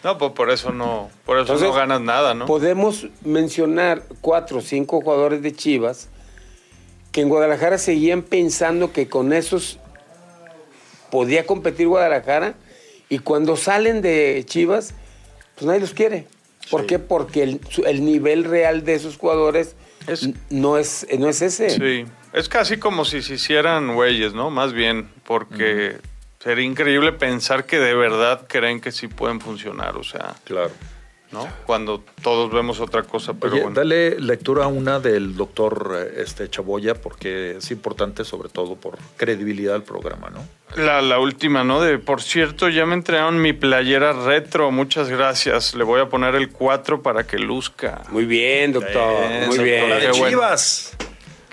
[0.03, 2.47] No, pues por eso no, por eso Entonces, no ganas nada, ¿no?
[2.47, 6.09] Podemos mencionar cuatro o cinco jugadores de Chivas
[7.11, 9.77] que en Guadalajara seguían pensando que con esos
[11.11, 12.55] podía competir Guadalajara
[13.07, 14.95] y cuando salen de Chivas,
[15.53, 16.25] pues nadie los quiere.
[16.71, 16.88] ¿Por Sí.
[16.88, 16.97] qué?
[16.99, 19.75] Porque el nivel real de esos jugadores
[20.08, 21.70] Es- no, es, no es ese.
[21.70, 24.50] Sí, es casi como si se hicieran güeyes, ¿no?
[24.50, 25.97] Más bien, porque
[26.39, 30.72] sería increíble pensar que de verdad creen que sí pueden funcionar, o sea, Claro.
[31.32, 31.47] ¿No?
[31.65, 33.75] Cuando todos vemos otra cosa, pero Oye, bueno.
[33.75, 38.97] dale lectura a una del doctor eh, este, Chaboya, porque es importante, sobre todo por
[39.17, 40.39] credibilidad del programa, ¿no?
[40.75, 41.82] La, la última, ¿no?
[41.82, 45.75] De, por cierto, ya me entregaron mi playera retro, muchas gracias.
[45.75, 48.03] Le voy a poner el 4 para que luzca.
[48.09, 49.30] Muy bien, doctor.
[49.47, 49.89] Muy bien.
[49.89, 50.30] La de bueno.
[50.30, 50.95] Chivas.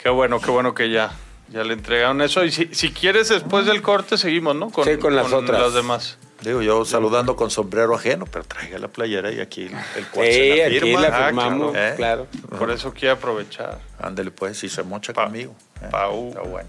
[0.02, 1.12] Qué bueno, qué bueno que ya,
[1.48, 2.44] ya le entregaron eso.
[2.44, 4.70] Y si, si quieres, después del corte seguimos, ¿no?
[4.84, 5.60] Sí, con las otras.
[5.60, 6.18] las demás.
[6.42, 10.26] Digo yo saludando con sombrero ajeno, pero traiga la playera y aquí el, el cual
[10.26, 11.00] Sí, se la aquí firma.
[11.00, 11.86] la Ah, firmamos, claro.
[11.88, 11.94] ¿Eh?
[11.96, 12.26] claro.
[12.58, 13.78] Por eso quiero aprovechar.
[13.98, 15.54] Ándele pues, si se mocha Pa- conmigo.
[15.82, 15.86] ¿eh?
[15.90, 16.28] Pau.
[16.28, 16.68] Está bueno.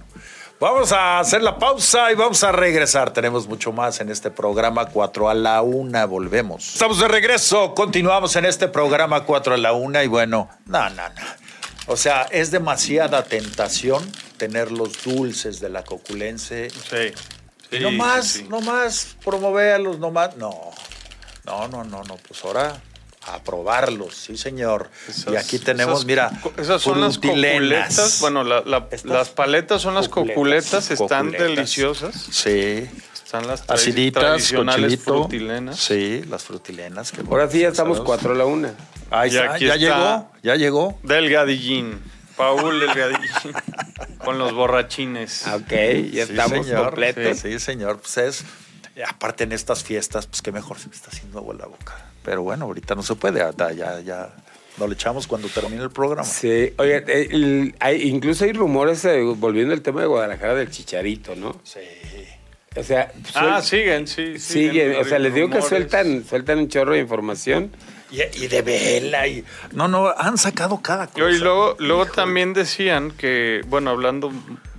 [0.59, 3.11] Vamos a hacer la pausa y vamos a regresar.
[3.13, 6.07] Tenemos mucho más en este programa 4 a la 1.
[6.07, 6.73] Volvemos.
[6.73, 7.75] Estamos de regreso.
[7.75, 11.21] Continuamos en este programa 4 a la 1 y bueno, no, no, no.
[11.89, 14.03] O sea, es demasiada tentación
[14.37, 16.69] tener los dulces de la coculense.
[16.71, 17.13] Sí.
[17.69, 20.35] Sí, no más, sí, no más promoverlos, no más.
[20.37, 20.53] No,
[21.45, 22.15] no, no, no, no.
[22.27, 22.81] Pues ahora
[23.25, 24.89] a probarlos, sí, señor.
[25.07, 28.19] Esas- y aquí tenemos, esas mira, Esas son las coculetas.
[28.21, 30.35] Bueno, la- la- Estas las paletas son las coculetas.
[30.35, 31.47] coculetas, están Coculetas.
[31.55, 32.15] deliciosas.
[32.31, 32.89] Sí.
[33.25, 35.03] Están las Aciditas, con tradicionales chilito.
[35.23, 35.77] frutilenas.
[35.77, 37.11] Sí, las frutilenas.
[37.11, 38.73] qué Ahora sí ya estamos cuatro a la una.
[39.11, 39.85] Ahí Y está, aquí ya está.
[39.97, 40.99] llegó, ya llegó.
[41.03, 42.01] Delgadillín.
[42.37, 43.53] Paul Delgadillín.
[44.23, 45.45] con los borrachines.
[45.47, 46.85] Ok, ya Sí, estamos señor.
[46.85, 47.39] completos.
[47.39, 47.99] Sí, señor.
[47.99, 48.45] Pues es,
[49.07, 51.95] aparte en estas fiestas, pues qué mejor se me está haciendo agua en la boca.
[52.23, 54.29] Pero bueno, ahorita no se puede, ya, ya, ya
[54.77, 56.23] no le echamos cuando termine el programa.
[56.25, 60.69] Sí, oye, eh, el- hay- incluso hay rumores, eh, volviendo al tema de Guadalajara, del
[60.69, 61.59] chicharito, ¿no?
[61.63, 61.79] Sí.
[62.75, 64.37] O sea, Ah, siguen, sí.
[64.37, 67.71] sigue, o sea, les digo que sueltan, sueltan un chorro de información.
[68.09, 69.27] Y, y de vela.
[69.27, 69.43] Y,
[69.73, 71.29] no, no, han sacado cada cosa.
[71.29, 74.31] Y luego, luego también decían que, bueno, hablando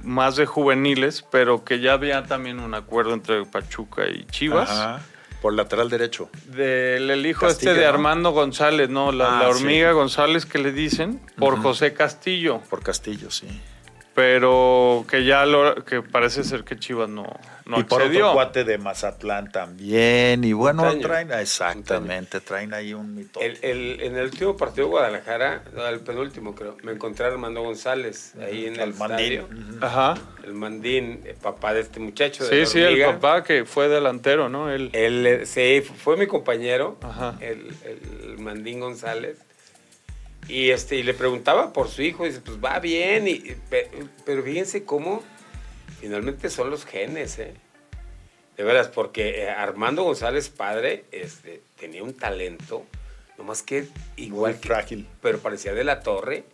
[0.02, 4.70] más de juveniles, pero que ya había también un acuerdo entre Pachuca y Chivas.
[4.70, 5.00] Ajá,
[5.40, 6.30] por lateral derecho.
[6.46, 7.88] Del el hijo este de ¿no?
[7.88, 9.12] Armando González, ¿no?
[9.12, 9.94] La, Ah, la hormiga sí.
[9.94, 11.60] González que le dicen, por.
[11.62, 12.60] José Castillo.
[12.68, 13.46] Por Castillo, sí.
[14.18, 17.24] Pero que ya lo, que parece ser que Chivas no,
[17.66, 18.24] no y por accedió.
[18.26, 20.42] otro cuate de Mazatlán también.
[20.42, 21.06] Y bueno, Montaño.
[21.06, 23.40] traen, exactamente, traen ahí un mito.
[23.40, 27.62] El- el- en el último partido de Guadalajara, el penúltimo creo, me encontré a Armando
[27.62, 29.42] González ahí en el, El mandín.
[29.80, 30.14] Ajá.
[30.42, 32.42] El mandín, el papá de este muchacho.
[32.44, 34.68] de Sí, la sí, el papá que fue delantero, ¿no?
[34.68, 34.90] Él.
[34.94, 37.36] Él, eh, sí, fue mi compañero, Ajá.
[37.40, 39.38] el, el Mandín González.
[40.48, 43.56] Y, este, y le preguntaba por su hijo, y dice, pues va bien, y, y
[43.68, 43.90] pe-
[44.24, 45.22] pero fíjense cómo
[46.00, 47.54] finalmente son los genes, ¿eh?
[48.56, 52.84] De veras, porque eh, Armando González, padre, este, tenía un talento,
[53.36, 53.86] nomás que
[54.16, 55.06] igual Muy que- frágil.
[55.22, 56.44] pero parecía de la torre.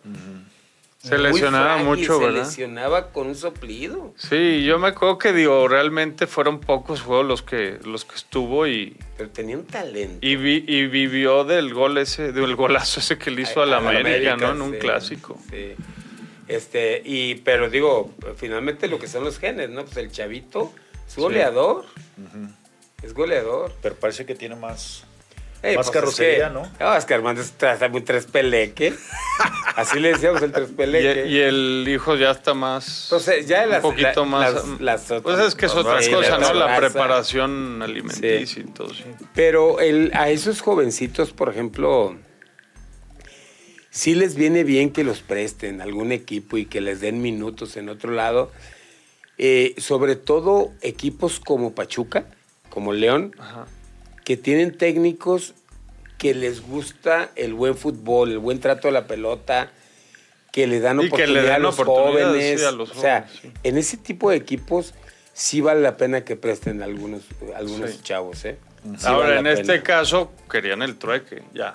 [1.09, 2.45] Se muy lesionaba frágil, mucho, se ¿verdad?
[2.45, 4.15] lesionaba con un soplido.
[4.17, 8.67] Sí, yo me acuerdo que digo, realmente fueron pocos juegos los que, los que estuvo
[8.67, 10.19] y, Pero tenía un talento.
[10.27, 13.77] y, vi- y vivió del gol ese, del golazo ese que le hizo a la
[13.79, 14.53] América, ¿no?
[14.53, 15.39] En un sí, clásico.
[15.51, 15.75] sí.
[16.49, 19.85] Este, y, pero digo, finalmente lo que son los genes, ¿no?
[19.85, 20.73] Pues el chavito
[21.09, 21.85] es goleador.
[23.03, 23.73] Es goleador.
[23.83, 25.05] Pero parece que tiene más.
[25.65, 26.71] Ey, Más pues, es carrocería, que- ¿no?
[26.79, 28.93] No, es que Armando está muy tres peleque.
[29.77, 31.27] Así le decíamos el tres Y, peleque.
[31.27, 33.05] y el hijo ya está más.
[33.05, 34.53] Entonces, ya las, un poquito la- más.
[34.55, 36.53] las- las otras- pues es que es otra Sí, cosa, ¿no?
[36.53, 39.05] La preparación alimenticia y todo, sí.
[39.35, 42.15] Pero el, a esos jovencitos, por ejemplo,
[43.91, 47.77] sí les viene bien que los presten a algún equipo y que les den minutos
[47.77, 48.53] en otro lado.
[49.39, 52.27] Eh, sobre todo equipos como Pachuca,
[52.71, 53.67] como León, Ajá.
[54.25, 55.55] Que tienen técnicos
[56.19, 59.71] que les gusta el buen fútbol, el buen trato a la pelota,
[60.53, 62.61] que le dan Y que le oportunidad a los jóvenes.
[62.61, 63.51] sí, a los o sea, sí.
[63.65, 64.95] en ese tipo de equipos
[65.33, 67.23] sí vale la pena que presten algunos,
[67.57, 68.01] algunos Sí.
[68.03, 68.59] chavos, ¿eh?
[68.99, 69.83] Sí Ahora, vale en este pena.
[69.83, 71.75] caso, querían el trueque, ya.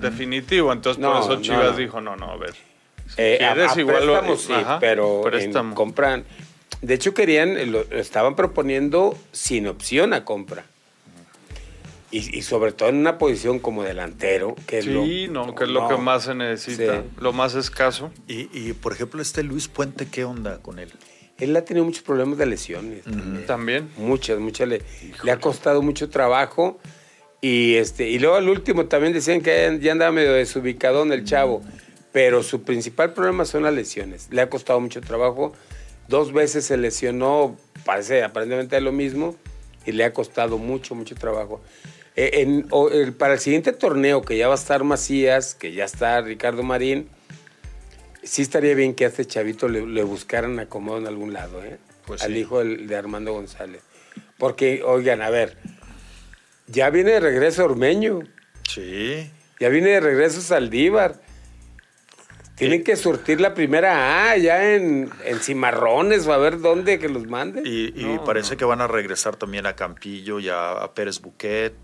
[0.00, 0.72] Definitivo.
[0.72, 1.76] Entonces, No, por eso Chivas no.
[1.76, 2.54] dijo: no, no, a ver.
[2.54, 5.22] Si Eh, a- quieres, a igual lo- préstamo sí, Ajá, pero
[5.74, 6.24] compran.
[6.82, 10.64] De hecho, querían, lo, lo estaban proponiendo sin opción a compra.
[12.10, 15.64] Y, y sobre todo en una posición como delantero, que es Sí, lo, no, que
[15.64, 15.88] es lo no.
[15.88, 17.08] que más se necesita, Sí.
[17.18, 18.12] lo más escaso.
[18.28, 20.92] Y, y, por ejemplo, este Luis Puente, ¿qué onda con él?
[21.38, 23.02] Él ha tenido muchos problemas de lesiones.
[23.04, 23.46] también.
[23.46, 23.90] También.
[23.98, 24.68] Muchas, muchas.
[24.68, 24.82] Le,
[25.24, 26.78] le ha costado mucho trabajo.
[27.42, 31.24] Y, este, y luego al último también decían que ya andaba medio desubicado en el
[31.24, 31.62] chavo.
[32.12, 34.28] Pero su principal problema son las lesiones.
[34.30, 35.52] Le ha costado mucho trabajo.
[36.08, 39.34] Dos veces se lesionó, parece aparentemente lo mismo.
[39.86, 41.62] Y le ha costado mucho, mucho trabajo.
[42.16, 45.72] Eh, en- o- el- para el siguiente torneo, que ya va a estar Macías, que
[45.72, 47.08] ya está Ricardo Marín,
[48.22, 51.78] sí estaría bien que a este chavito le, le buscaran acomodo en algún lado, ¿eh?
[52.06, 52.38] Pues Al sí.
[52.40, 53.82] hijo de Armando González.
[54.38, 55.56] Porque, oigan, a ver,
[56.66, 58.20] ya viene de regreso Ormeño,
[58.68, 59.30] Sí.
[59.60, 61.20] ya viene de regreso Saldívar.
[62.56, 67.08] Tienen que surtir la primera A ya en, en Cimarrones o a ver dónde que
[67.08, 67.64] los manden.
[67.66, 68.58] Y, y No, parece no.
[68.58, 71.74] que van a regresar también a Campillo y a, a Pérez Buquet.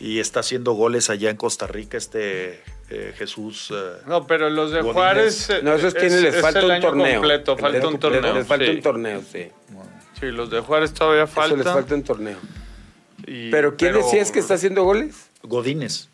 [0.00, 2.60] Y está haciendo goles allá en Costa Rica este
[2.90, 3.70] eh, Jesús.
[3.72, 4.94] eh, No, pero los de Godínez.
[4.94, 5.50] Juárez.
[5.50, 7.14] eh, No, esos es- tienen, les es falta el un año torneo.
[7.20, 8.34] Completo, Les- falta un torneo.
[8.34, 8.70] Les falta sí.
[8.72, 9.48] un torneo, sí.
[10.18, 11.54] Sí, los de Juárez todavía falta.
[11.54, 12.38] Eso les falta un torneo.
[13.26, 15.28] y- Pero ¿quién pero- decías que está haciendo goles?
[15.42, 16.08] Godínez.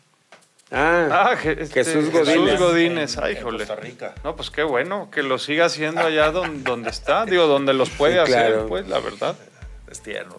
[0.71, 2.35] Ah, Ah, este, Jesús Godínez.
[2.51, 3.17] Jesús Godínez.
[3.17, 3.57] Ay, en jole.
[3.59, 4.15] Costa Rica.
[4.23, 7.89] No, pues qué bueno, que lo siga haciendo allá donde, donde está, digo, donde los
[7.89, 8.67] puede Sí, hacer, claro.
[8.67, 9.35] pues, la verdad.
[9.89, 10.35] Es tierno.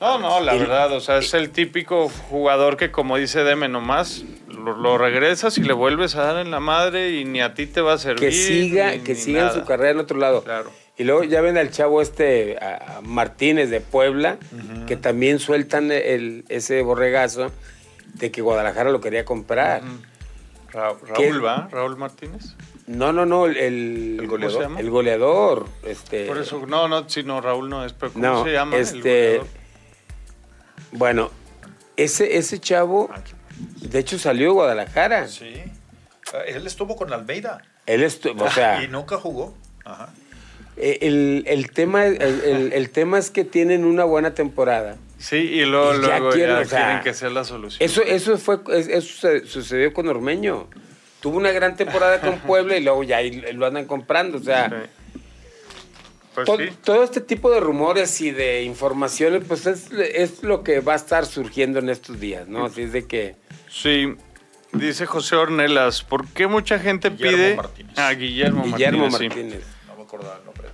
[0.00, 3.68] No, no, la Y- verdad, o sea, es el típico jugador que, como dice Deme,
[3.68, 7.54] nomás lo, lo regresas y le vuelves a dar en la madre y ni a
[7.54, 8.28] ti te va a servir.
[8.28, 10.42] que siga, ni- que ni siga en su carrera en otro lado.
[10.42, 10.70] Claro.
[10.98, 14.36] Y luego ya ven al chavo este a- Martínez de Puebla,
[14.86, 17.50] que también sueltan el, ese borregazo
[18.18, 19.82] de que Guadalajara lo quería comprar.
[20.72, 21.28] Ra- ¿Qué?
[21.30, 21.68] Raúl, ¿va?
[21.70, 22.54] Raúl Martínez.
[22.86, 24.62] No, no, no, el, el, ¿El ¿Cómo se goleador?
[24.62, 24.80] llama?
[24.80, 25.66] el goleador.
[25.84, 28.76] Este, Por eso, no, no, si no, Raúl no es, pero ¿cómo no, se llama?
[28.76, 28.98] el este,
[29.38, 29.46] goleador?
[30.92, 31.30] bueno,
[31.96, 33.10] ese, ese chavo,
[33.80, 35.28] de hecho salió de Guadalajara.
[35.28, 35.54] Sí.
[36.32, 37.62] Ah, Él estuvo con Almeida.
[37.86, 39.54] Él estu- o sea, y nunca jugó.
[39.84, 40.08] Ajá.
[40.76, 44.96] eh, el, el tema, el, el- el tema es que tienen una buena temporada.
[45.28, 47.82] Sí, y luego, y ya luego quieren, ya o sea, quieren que sea la solución.
[47.82, 50.68] Eso, eso fue, es- eso sucedió con Ormeño.
[51.20, 54.38] Tuvo una gran temporada con Puebla y luego ya ahí lo andan comprando.
[54.38, 55.20] O sea, Sí.
[56.34, 56.68] Pues to- sí.
[56.84, 60.96] todo este tipo de rumores y de informaciones, pues es, es lo que va a
[60.96, 62.66] estar surgiendo en estos días, ¿no?
[62.66, 63.36] Así es de que.
[63.70, 64.14] Sí,
[64.72, 67.98] dice José Ornelas, ¿por qué mucha gente Guillermo pide Martínez.
[67.98, 69.62] a Guillermo, Guillermo Martínez?
[69.64, 69.70] sí.
[69.88, 70.68] No me acordaba el nombre.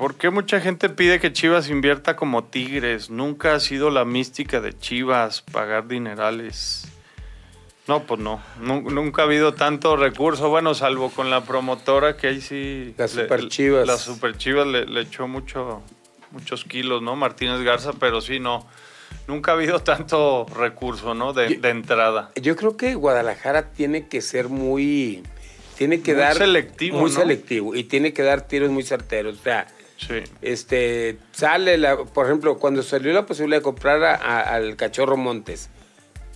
[0.00, 3.10] ¿Por qué mucha gente pide que Chivas invierta como Tigres?
[3.10, 6.86] Nunca ha sido la mística de Chivas pagar dinerales.
[7.86, 8.42] No, pues no.
[8.62, 10.48] Nu- nunca ha habido tanto recurso.
[10.48, 12.94] Bueno, salvo con la promotora que ahí sí.
[12.96, 13.86] Las Super Chivas.
[13.86, 15.82] Las Super Chivas le, le echó mucho,
[16.30, 17.14] muchos kilos, ¿no?
[17.14, 18.66] Martínez Garza, pero sí, no.
[19.28, 21.34] Nunca ha habido tanto recurso, ¿no?
[21.34, 22.30] De, Yo- de entrada.
[22.40, 25.22] Yo creo que Guadalajara tiene que ser muy.
[25.76, 26.36] Tiene que Muy dar.
[26.38, 27.16] selectivo, Muy ¿no?
[27.20, 27.74] selectivo.
[27.74, 29.38] Y tiene que dar tiros muy certeros.
[29.38, 29.66] O sea.
[30.06, 30.22] Sí.
[30.40, 35.16] Este, sale, la, por ejemplo, cuando salió la posibilidad de comprar a- a- al cachorro
[35.16, 35.68] Montes,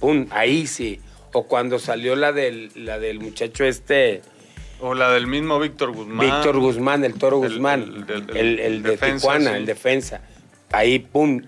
[0.01, 1.01] pum, ahí sí.
[1.33, 4.23] O cuando salió la del, la del muchacho este,
[4.81, 6.19] O la del mismo Víctor Guzmán.
[6.21, 9.57] Víctor Guzmán, el toro Guzmán, el- el, el de Tijuana, sí.
[9.57, 10.21] el defensa.
[10.73, 11.43] Ahí, pum.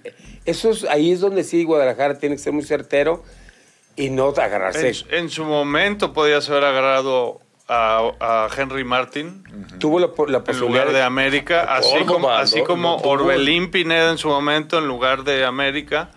[0.45, 3.23] Eso es, ahí es donde sí Guadalajara tiene que ser muy certero
[3.95, 4.89] y no agarrarse.
[5.11, 9.43] En, en su momento podías haber agarrado a, a Henry Martin
[9.79, 12.97] Tuvo la, po- la en posibilidad lugar de América, así Córdoba, como, así como.
[12.97, 16.11] Orbelín Pineda en su momento en lugar de América.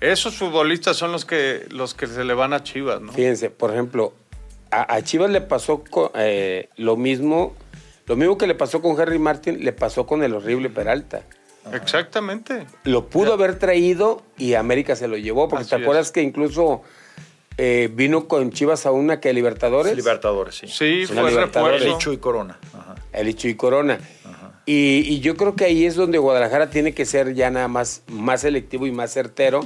[0.00, 3.12] Esos futbolistas son los que los que se le van a Chivas, ¿no?
[3.12, 4.12] Fíjense, por ejemplo,
[4.70, 5.82] a, a Chivas le pasó
[6.14, 7.54] eh, lo mismo,
[8.06, 11.22] lo mismo que le pasó con Henry Martin, le pasó con el horrible Peralta.
[11.72, 12.66] Exactamente.
[12.84, 15.82] Lo pudo haber traído y América se lo llevó, porque Así te es.
[15.82, 16.82] acuerdas que incluso
[17.58, 20.66] eh, vino con Chivas a una que Libertadores, Libertadores, sí.
[20.66, 21.80] Sí, fue Libertadores.
[21.80, 21.98] refuerzo.
[21.98, 22.58] Licho y Corona.
[22.72, 22.94] Ajá.
[23.22, 23.98] y Corona.
[24.66, 28.02] Y, y yo creo que ahí es donde Guadalajara tiene que ser ya nada más,
[28.08, 29.60] más selectivo y más certero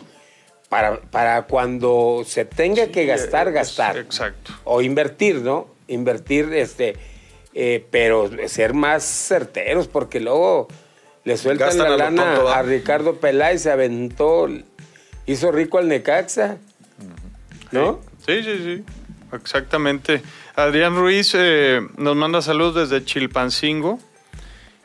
[0.68, 3.97] para, para cuando se tenga que gastar, es- gastar.
[3.97, 4.53] exacto.
[4.64, 5.68] O invertir, ¿no?
[5.86, 6.97] Invertir, este,
[7.55, 10.66] eh, pero ser más certeros, porque luego
[11.24, 12.59] le sueltan Gastan la a lana tonto, ¿va?
[12.59, 14.49] a Ricardo Peláez, se aventó,
[15.26, 16.59] hizo rico al Necaxa,
[17.73, 18.01] ¿no?
[18.27, 18.85] Sí, sí, sí.
[19.33, 20.23] Exactamente.
[20.57, 23.99] Adrián Ruiz eh, nos manda saludos desde Chilpancingo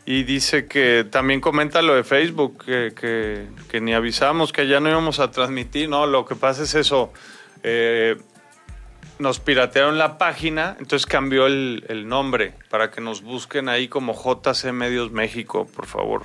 [0.05, 4.79] y dice que también comenta lo de Facebook, que, que- que ni avisamos que ya
[4.81, 5.87] no íbamos a transmitir.
[5.89, 7.11] No, lo que pasa es eso.
[7.63, 8.17] eh,
[9.19, 14.13] nos piratearon la página, entonces cambió el, el nombre para que nos busquen ahí como
[14.13, 16.23] JC Medios México, por favor.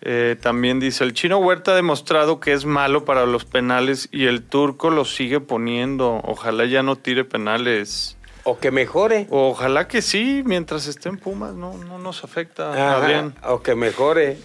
[0.00, 4.26] Eh, también dice, el chino Huerta ha demostrado que es malo para los penales y
[4.26, 6.20] el turco lo sigue poniendo.
[6.24, 8.16] Ojalá ya no tire penales.
[8.44, 9.26] O que mejore.
[9.30, 12.72] Ojalá que sí, mientras esté en Pumas, no, no nos afecta.
[12.72, 13.34] Ajá, Adrián.
[13.44, 14.38] o que mejore.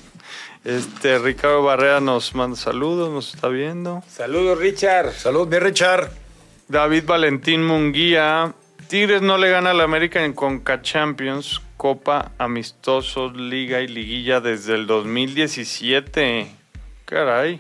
[0.65, 4.01] Este, Ricardo Barrera nos manda saludos, nos está viendo.
[4.07, 5.11] Saludos, Richard.
[5.13, 6.09] Salud, mi Richard.
[6.67, 8.53] David Valentín Munguía.
[8.87, 14.39] Tigres no le gana a la América en Conca Champions, Copa Amistosos, Liga y Liguilla
[14.39, 16.47] desde el 2017.
[17.05, 17.59] Caray.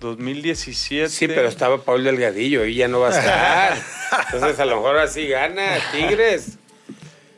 [0.00, 1.08] 2017.
[1.08, 3.78] Sí, pero estaba Paul Delgadillo y ya no va a estar.
[4.32, 6.58] Entonces a lo mejor así gana Tigres.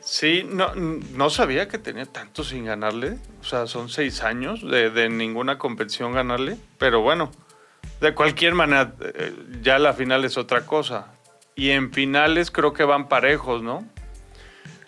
[0.01, 3.17] Sí, no, no sabía que tenía tanto sin ganarle.
[3.41, 6.57] O sea, son seis años de, de ninguna competición ganarle.
[6.77, 7.31] Pero bueno,
[8.01, 11.07] de cualquier manera, eh, ya la final es otra cosa.
[11.55, 13.87] Y en finales creo que van parejos, ¿no?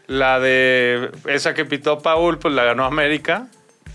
[0.08, 3.48] La de esa que pitó Paul, pues la ganó América.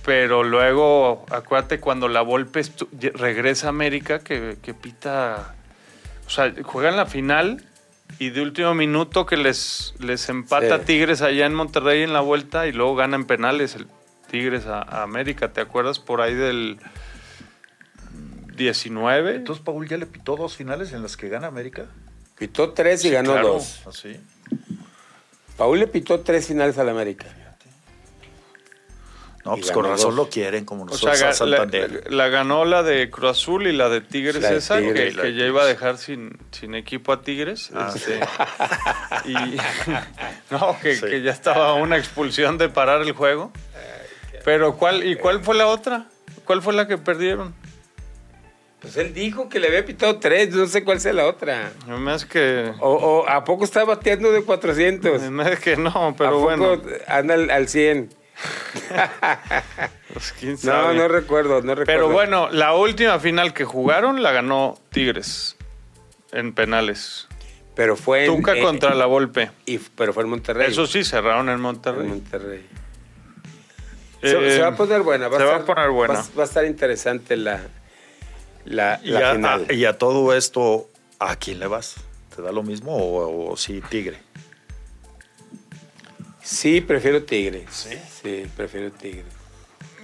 [0.05, 2.63] Pero luego, acuérdate, cuando la Volpe
[3.15, 5.55] regresa a América, que, que pita.
[6.27, 7.65] O sea, juegan la final
[8.19, 10.85] y de último minuto que les, les empata Sí.
[10.87, 13.87] Tigres allá en Monterrey en la vuelta y luego ganan penales el
[14.31, 15.53] Tigres a, a América.
[15.53, 16.79] ¿Te acuerdas por ahí del
[18.57, 19.37] 19?
[19.37, 21.87] Entonces, Paul ya le pitó dos finales en las que gana América.
[22.39, 23.49] Pitó tres y Sí, ganó claro.
[23.55, 23.83] dos.
[23.87, 24.19] Así.
[25.61, 27.27] Paul le pitó tres finales al América.
[29.45, 30.27] No, Y pues con razón dos.
[30.27, 33.73] lo quieren, como O nosotros sea, a ga- la, ganó la de Cruz Azul y
[33.73, 37.13] la de Tigres La de esa, Tigres, que, ya iba a dejar sin, sin equipo
[37.13, 37.71] a Tigres.
[37.75, 38.21] Ah, este,
[39.29, 39.35] y
[40.51, 41.03] no, que, Sí.
[41.05, 43.53] que ya estaba una expulsión de parar el juego.
[44.47, 46.07] Pero ¿cuál y cuál fue la otra?
[46.47, 47.55] ¿Cuál fue la que perdieron?
[48.81, 51.70] Pues él dijo que le había pitado tres, no sé cuál sea la otra.
[52.09, 55.20] Hace que O, o ¿A poco está bateando de 400?
[55.31, 56.81] me hace que no, ¿A pero poco bueno.
[57.07, 58.09] anda al, al 100?
[60.12, 61.85] pues, No, no recuerdo, no recuerdo.
[61.87, 65.57] Pero bueno, la última final que jugaron la ganó Tigres
[66.33, 67.28] en penales.
[67.74, 69.51] Pero fue en, Tuca eh, contra la Volpe.
[69.66, 70.70] y, pero fue en Monterrey.
[70.70, 72.09] Eso sí, cerraron en En Monterrey.
[72.09, 72.66] Monterrey.
[74.22, 75.28] Se, Eh, se va a poner buena.
[75.28, 76.14] Va se a va a estar- poner buena.
[76.14, 77.61] Va, va a estar interesante la,
[78.65, 79.67] la, Y la a, final.
[79.69, 80.89] a- y a todo esto,
[81.19, 81.97] ¿a quién le vas?
[82.35, 84.19] ¿Te da lo mismo o, o sí, Tigre?
[86.43, 87.89] Sí, prefiero Tigres.
[88.23, 89.25] Sí, prefiero Tigres.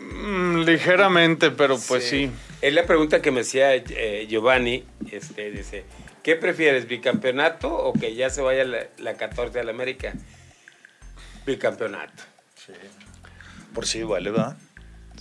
[0.00, 2.30] Mm, ligeramente, pero pues sí.
[2.60, 4.84] Es la pregunta que me hacía eh, Giovanni.
[5.10, 5.84] Este, dice,
[6.22, 10.12] ¿qué prefieres, bicampeonato o que ya se vaya la, la 14 a la América?
[11.46, 12.22] Bicampeonato.
[13.74, 14.56] Por sí duele, ¿verdad?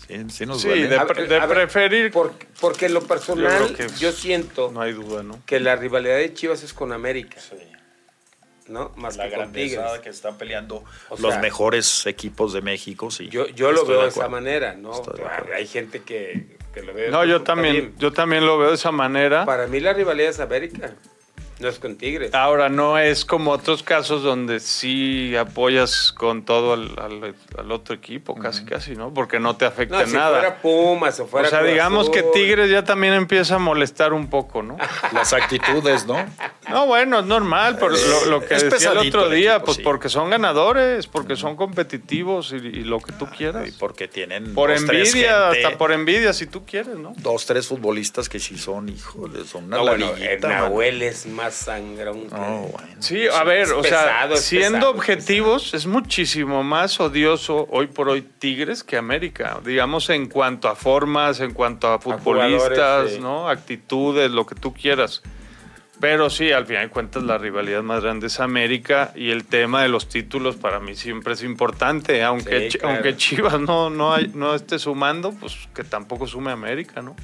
[0.08, 0.88] Sí, sí nos Sí, duele.
[0.88, 1.00] de-
[1.41, 5.39] preferir- por- porque en lo personal Yo siento No hay duda, ¿no?
[5.46, 7.56] que la rivalidad de Chivas es con América, Sí.
[8.68, 8.91] ¿no?
[8.96, 9.80] Más La que con Tigres.
[10.04, 13.30] que están peleando O los mejores equipos de México, sí.
[13.30, 15.02] Yo, yo lo veo de de esa manera, ¿no?
[15.56, 17.10] Hay gente que, que lo ve.
[17.10, 17.93] No, yo también, bien.
[17.98, 19.46] yo también lo veo de esa manera.
[19.46, 20.93] Para mí la rivalidad es América,
[21.60, 22.34] no es con Tigres.
[22.34, 27.95] Ahora, no es como otros casos donde sí apoyas con todo al, al- al otro
[27.95, 29.14] equipo, casi, casi, ¿no?
[29.14, 30.39] Porque no te afecta no, si nada.
[30.39, 32.24] fuera Pumas o fuera o sea, Cruz digamos que.
[32.34, 34.78] Tigres ya también empieza a molestar un poco, ¿no?
[35.14, 36.18] Las actitudes, ¿no?
[36.70, 39.66] No, bueno, es normal, por lo, lo que Es decía el otro el día, equipo,
[39.66, 39.84] pues sí.
[39.84, 43.68] porque son ganadores, porque son competitivos y, y lo que tú quieras.
[43.68, 47.14] Y porque tienen Por dos, tres envidia, gente, hasta por envidia, si tú quieres, ¿no?
[47.18, 50.12] dos, tres futbolistas que sí son, híjole, son una No, bueno.
[50.41, 52.36] Nahuel es más sangrón que...
[52.36, 52.88] No, bueno.
[53.00, 57.88] Sí, a ver, es o pesado, sea, siendo pesado, objetivos, es muchísimo más odioso hoy
[57.88, 59.60] por hoy Tigres que América.
[59.66, 63.20] Digamos, en cuanto a formas, en cuanto a futbolistas.
[63.20, 63.50] ¿no?
[63.50, 65.22] Actitudes, lo que tú quieras.
[66.02, 69.82] Pero sí, al final de cuentas, la rivalidad más grande es América y el tema
[69.82, 72.22] de los títulos para mí siempre es importante.
[72.22, 72.96] Aunque, Sí, Chi- claro.
[72.96, 77.16] aunque Chivas no, no, hay- no esté sumando, pues que tampoco sume América, ¿no?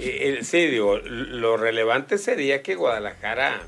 [0.00, 3.62] Eh, sí, digo, lo relevante sería que Guadalajara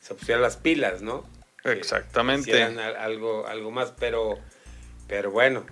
[0.00, 1.24] se pusiera las pilas, ¿no?
[1.64, 2.62] Exactamente.
[2.62, 4.38] algo, algo más, pero,
[5.08, 5.64] pero bueno,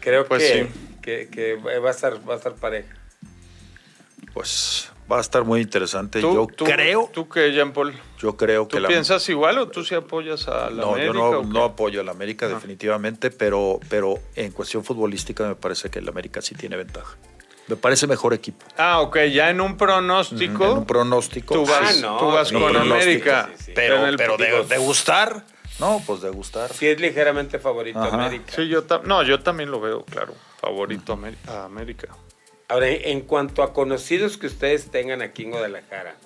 [0.00, 0.96] creo Pues que, sí.
[1.02, 2.94] que, que va a estar, va a estar pareja.
[4.34, 6.20] Pues va a estar muy interesante.
[6.20, 7.94] ¿Tú, yo tú- creo, ¿Tú qué, Jean Paul?
[8.18, 11.06] yo creo ¿Tú que la piensas igual o tú sí apoyas a la No, América?
[11.06, 11.48] yo no, o qué?
[11.48, 16.08] no apoyo a la América definitivamente, pero, pero en cuestión futbolística me parece que el
[16.08, 17.16] América sí tiene ventaja.
[17.68, 18.64] Me parece mejor equipo.
[18.76, 20.64] Ah, ok, ya en un pronóstico.
[20.64, 21.54] En un pronóstico.
[21.54, 23.50] Tú vas, Ah, no, tú vas con América.
[23.58, 23.72] sí, sí.
[23.74, 25.44] pero, pero de, digo- de gustar,
[25.78, 26.72] no, pues de gustar.
[26.72, 28.14] Sí es ligeramente favorito Ajá.
[28.14, 28.52] América.
[28.56, 30.34] Sí, yo no, yo también lo veo, claro.
[30.60, 31.12] Favorito
[31.46, 32.08] a América.
[32.68, 36.16] Ahora, en en cuanto a conocidos que ustedes tengan aquí en Guadalajara,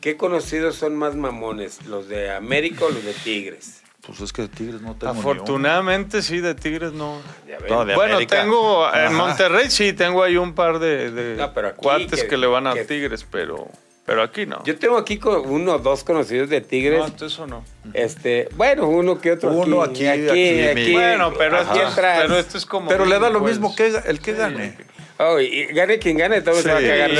[0.00, 1.86] ¿qué conocidos son más mamones?
[1.86, 3.82] ¿Los de América o los de Tigres?
[4.06, 5.12] Pues es que de Tigres no tengo.
[5.12, 7.20] Afortunadamente, sí, de Tigres no.
[7.68, 8.42] No, de bueno, América.
[8.42, 9.10] tengo en Ajá.
[9.10, 12.46] Monterrey sí, tengo ahí un par de, de No, pero aquí cuates que, que- le
[12.46, 13.66] van a que- Tigres, pero,
[14.04, 14.62] pero aquí no.
[14.64, 16.98] Yo tengo aquí con uno o dos conocidos de Tigres.
[17.00, 17.64] no, entonces eso no.
[17.94, 22.38] Este, bueno, uno que otro Uno aquí, aquí, aquí, aquí, aquí, Bueno, pero, aquí pero
[22.38, 22.88] esto es como.
[22.88, 24.38] Pero le da lo pues, mismo que el que sí.
[24.38, 24.76] gane.
[25.18, 27.10] Oh, y gane quien gane, todo se va a cagar.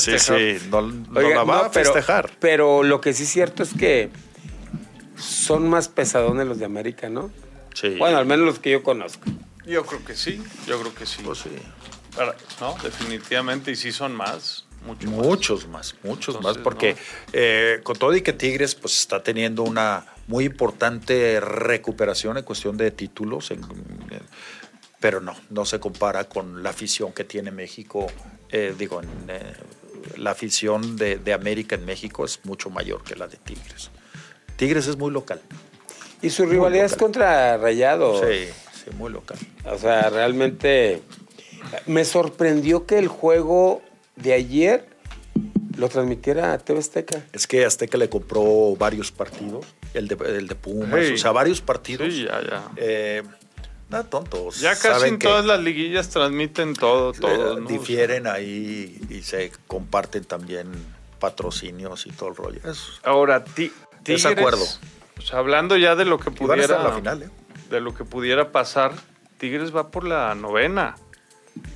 [0.00, 2.30] sí, sí, sí, no, no Oiga, la va no, a pero- festejar.
[2.38, 4.08] Pero lo que sí es cierto es que
[5.20, 7.30] son más pesadones los de América, ¿no?
[7.74, 7.96] Sí.
[7.98, 9.24] Bueno, al menos los que yo conozco.
[9.66, 11.22] Yo creo que sí, yo creo que sí.
[11.24, 11.50] Pues sí.
[12.16, 15.16] Para- no, definitivamente, y sí son más, mucho más.
[15.26, 16.98] Muchos más, muchos Entonces, más, porque no.
[17.32, 22.76] eh, con todo y que Tigres pues está teniendo una muy importante recuperación en cuestión
[22.76, 23.62] de títulos, en-
[24.10, 24.22] en-
[24.98, 28.06] pero no, no se compara con la afición que tiene México,
[28.50, 29.52] eh, digo, en, eh,
[30.16, 33.90] la afición de, de América en México es mucho mayor que la de Tigres.
[34.60, 35.40] Tigres es muy local.
[36.20, 38.20] Y su rivalidad es contra Rayados.
[38.20, 38.44] Sí,
[38.74, 39.38] sí, muy local.
[39.64, 41.00] O sea, realmente
[41.86, 43.80] me sorprendió que el juego
[44.16, 44.86] de ayer
[45.78, 47.24] lo transmitiera TV Azteca.
[47.32, 51.14] Es que Azteca le compró varios partidos, el de, el de Pumas, Sí.
[51.14, 52.12] o sea, varios partidos.
[52.12, 52.70] Sí, ya, ya.
[52.76, 53.22] Eh,
[53.88, 54.60] no tontos.
[54.60, 57.60] Ya casi saben en que, todas las liguillas transmiten todo, todo.
[57.60, 57.66] ¿no?
[57.66, 60.70] difieren ahí y se comparten también
[61.18, 62.60] patrocinios y todo el rollo.
[63.04, 64.64] Ahora, ti, Tigres, Desacuerdo.
[65.18, 67.30] o sea, hablando ya de lo que pudiera, en la final, ¿eh?
[67.70, 68.92] de lo que pudiera pasar,
[69.38, 70.96] Tigres va por la novena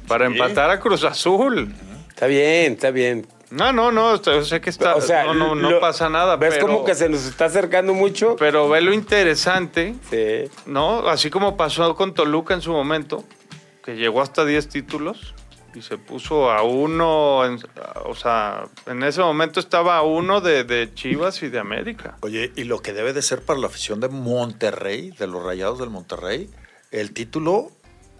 [0.08, 0.32] para Sí.
[0.32, 1.74] empatar a Cruz Azul.
[2.08, 3.26] Está bien, está bien.
[3.50, 6.36] No, no, no, yo sé que está, o sea, no, no, no lo- pasa nada.
[6.36, 8.34] ¿Ves pero, como que se nos está acercando mucho?
[8.36, 10.50] Pero ve lo interesante, Sí.
[10.66, 11.08] ¿no?
[11.08, 13.24] Así como pasó con Toluca en su momento,
[13.84, 15.34] que llegó hasta 10 títulos
[15.74, 17.38] y se puso a uno,
[18.04, 22.16] o sea, en ese momento estaba a uno de Chivas y de América.
[22.20, 25.78] Oye, y lo que debe de ser para la afición de Monterrey, de los Rayados
[25.78, 26.50] del Monterrey,
[26.90, 27.72] el título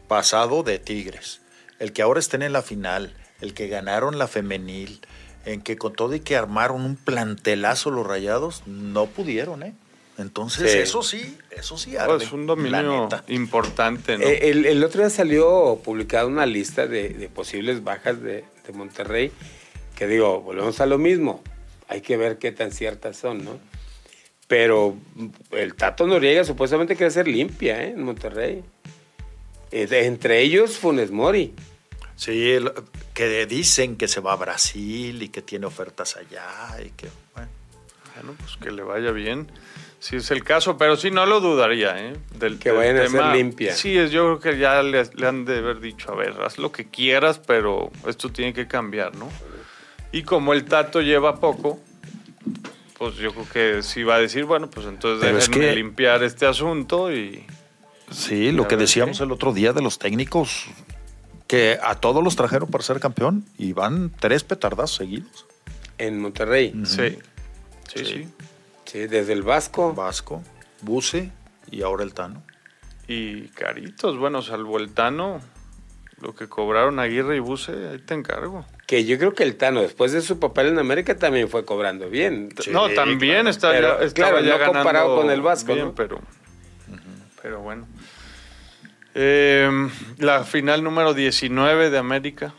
[0.09, 1.41] pasado de Tigres,
[1.79, 5.01] el que ahora estén en la final, el que ganaron la femenil,
[5.45, 9.75] en que con todo y que armaron un plantelazo los Rayados, no pudieron, ¿eh?
[10.19, 10.79] Entonces, Sí.
[10.79, 14.25] eso sí, eso sí arde, Oh, es un dominio importante, ¿no?
[14.25, 18.73] Eh, El, el otro día salió publicada una lista de, de posibles bajas de, de
[18.73, 19.33] Monterrey,
[19.97, 21.43] que digo, volvemos a lo mismo,
[21.89, 23.59] hay que ver qué tan ciertas son, ¿no?
[24.47, 24.97] Pero
[25.51, 27.91] el Tato Noriega supuestamente quiere ser limpia ¿eh?
[27.91, 28.63] en Monterrey.
[29.73, 31.55] Eh, entre ellos Funes Mori.
[32.17, 32.73] Sí, el-
[33.15, 37.49] que dicen que se va a Brasil y que tiene ofertas allá y que, bueno.
[38.15, 39.51] Bueno, pues que le vaya bien,
[40.05, 42.13] si es el caso, pero sí no lo dudaría, ¿eh?
[42.39, 43.75] Del, Que del vayan a ser limpia.
[43.75, 46.59] Sí, es, yo creo que ya le, le han de haber dicho, a ver, haz
[46.59, 49.31] lo que quieras, pero esto tiene que cambiar, ¿no?
[50.13, 51.81] Y como el Tato lleva poco,
[52.99, 55.75] pues yo creo que sí va a decir, bueno, pues entonces Pero es déjenme que-
[55.77, 57.45] limpiar este asunto y...
[58.11, 59.25] Sí, lo que decíamos ¿qué?
[59.25, 60.67] el otro día de los técnicos,
[61.47, 65.47] que a todos los trajeron para ser campeón y van tres petardazos seguidos.
[65.97, 66.75] En Monterrey.
[66.85, 67.17] Sí,
[67.93, 68.05] sí, Sí.
[68.05, 68.29] sí.
[68.95, 69.93] Sí, desde el Vasco.
[69.93, 70.41] Vasco,
[70.83, 71.33] Buse
[71.69, 72.45] y ahora el Tano.
[73.09, 75.41] Y caritos, bueno, salvo el Tano,
[76.21, 78.65] lo que cobraron Aguirre y Buse, ahí te encargo.
[78.87, 82.09] Que yo creo que el Tano, después de su papel en América, también fue cobrando
[82.09, 82.51] bien.
[82.61, 83.51] Sí, no, también claro.
[83.51, 85.95] está, Pero, ya, estaba claro, ya no ganando comparado con el Vasco, bien, ¿no?
[85.97, 86.21] pero,
[87.43, 87.89] pero bueno.
[89.17, 89.89] Eh,
[90.19, 92.55] la final número 19 de América,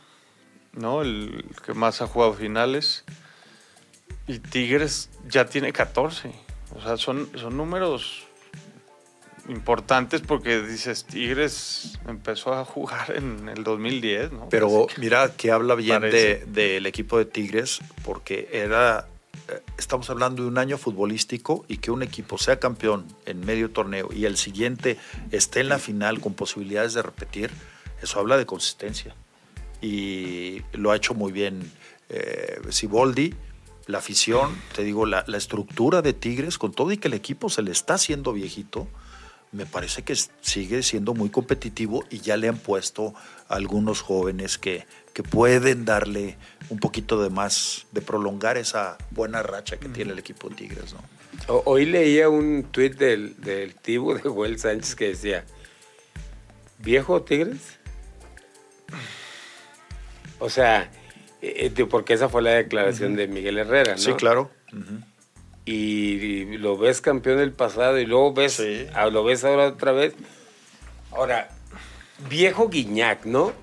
[0.73, 1.01] ¿no?
[1.01, 3.05] El que más ha jugado finales.
[4.27, 6.31] Y Tigres ya tiene 14.
[6.75, 8.23] O sea, son, son números
[9.47, 14.49] importantes porque dices, Tigres empezó a jugar en el 2010, ¿no?
[14.49, 16.45] Pero que- mira que habla bien de- Parece.
[16.47, 19.07] del equipo de Tigres, porque era.
[19.49, 23.69] eh, Estamos hablando de un año futbolístico y que un equipo sea campeón en medio
[23.69, 24.97] torneo y el siguiente
[25.31, 27.51] esté en la final con posibilidades de repetir,
[28.01, 29.13] eso habla de consistencia.
[29.81, 31.71] Y lo ha hecho muy bien
[32.09, 33.35] eh, Siboldi,
[33.87, 37.61] la afición, te digo, la, estructura de Tigres, con todo y que el equipo se
[37.61, 38.87] le está haciendo viejito,
[39.51, 43.13] me parece que sigue siendo muy competitivo y ya le han puesto
[43.47, 46.37] a algunos jóvenes que, que pueden darle
[46.69, 50.93] un poquito de más, de prolongar esa buena racha que tiene el equipo de Tigres,
[50.93, 50.99] ¿no?
[51.47, 55.45] Hoy leía un tuit del, del Tibu de Joel Sánchez que decía,
[56.79, 57.77] ¿viejo Tigres?
[60.39, 60.89] O sea,
[61.89, 63.97] porque esa fue la declaración de Miguel Herrera, ¿no?
[63.99, 64.51] Sí, claro.
[65.65, 68.87] Y, y lo ves campeón del pasado y luego ves, Sí.
[68.93, 70.13] ah, lo ves ahora otra vez.
[71.11, 71.49] Ahora,
[72.29, 73.53] viejo Guiñac, ¿no?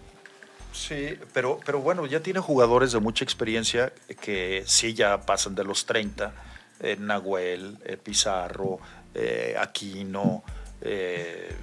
[0.73, 5.65] Sí, pero, pero bueno, ya tiene jugadores de mucha experiencia que sí ya pasan de
[5.65, 6.32] los 30.
[6.81, 8.81] eh, Nahuel, eh, Pizarro,
[9.15, 10.43] eh, Aquino,
[10.81, 11.55] eh,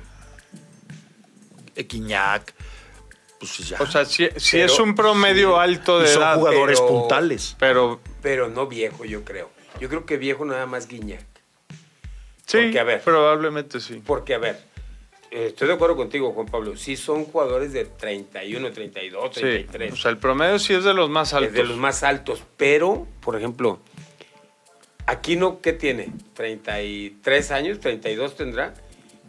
[1.75, 2.53] Equiñac.
[3.39, 3.77] Pues ya.
[3.81, 5.59] O sea, si, si Pero- es un promedio Sí.
[5.61, 7.55] alto Y de son edad, jugadores pero- puntales.
[7.57, 9.49] pero Pero no viejo, yo creo.
[9.79, 11.23] Yo creo que viejo nada más Guiñac.
[12.45, 13.01] sí, Porque, a ver.
[13.01, 14.01] probablemente sí.
[14.05, 14.59] Porque, a ver,
[15.31, 16.75] eh, estoy de acuerdo contigo, Juan Pablo.
[16.75, 19.93] Sí son jugadores de 31, 32, Sí, 33.
[19.93, 21.53] o sea, el promedio sí es de los más altos.
[21.53, 22.43] de los más altos.
[22.57, 23.79] Pero, por ejemplo,
[25.05, 26.11] Aquino, ¿qué tiene?
[26.35, 28.73] 33 años, 32 tendrá.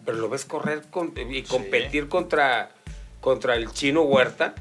[0.04, 2.70] Pero lo ves correr con- y competir contra,
[3.20, 4.54] contra el chino Huerta,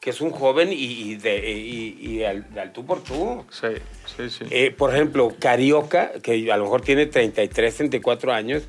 [0.00, 3.44] que es un joven y, y de, y, y al, de al tú por tú.
[3.50, 3.68] Sí,
[4.16, 4.44] sí, sí.
[4.50, 8.64] Eh, por ejemplo, Carioca, que a lo mejor tiene 33, 34 años,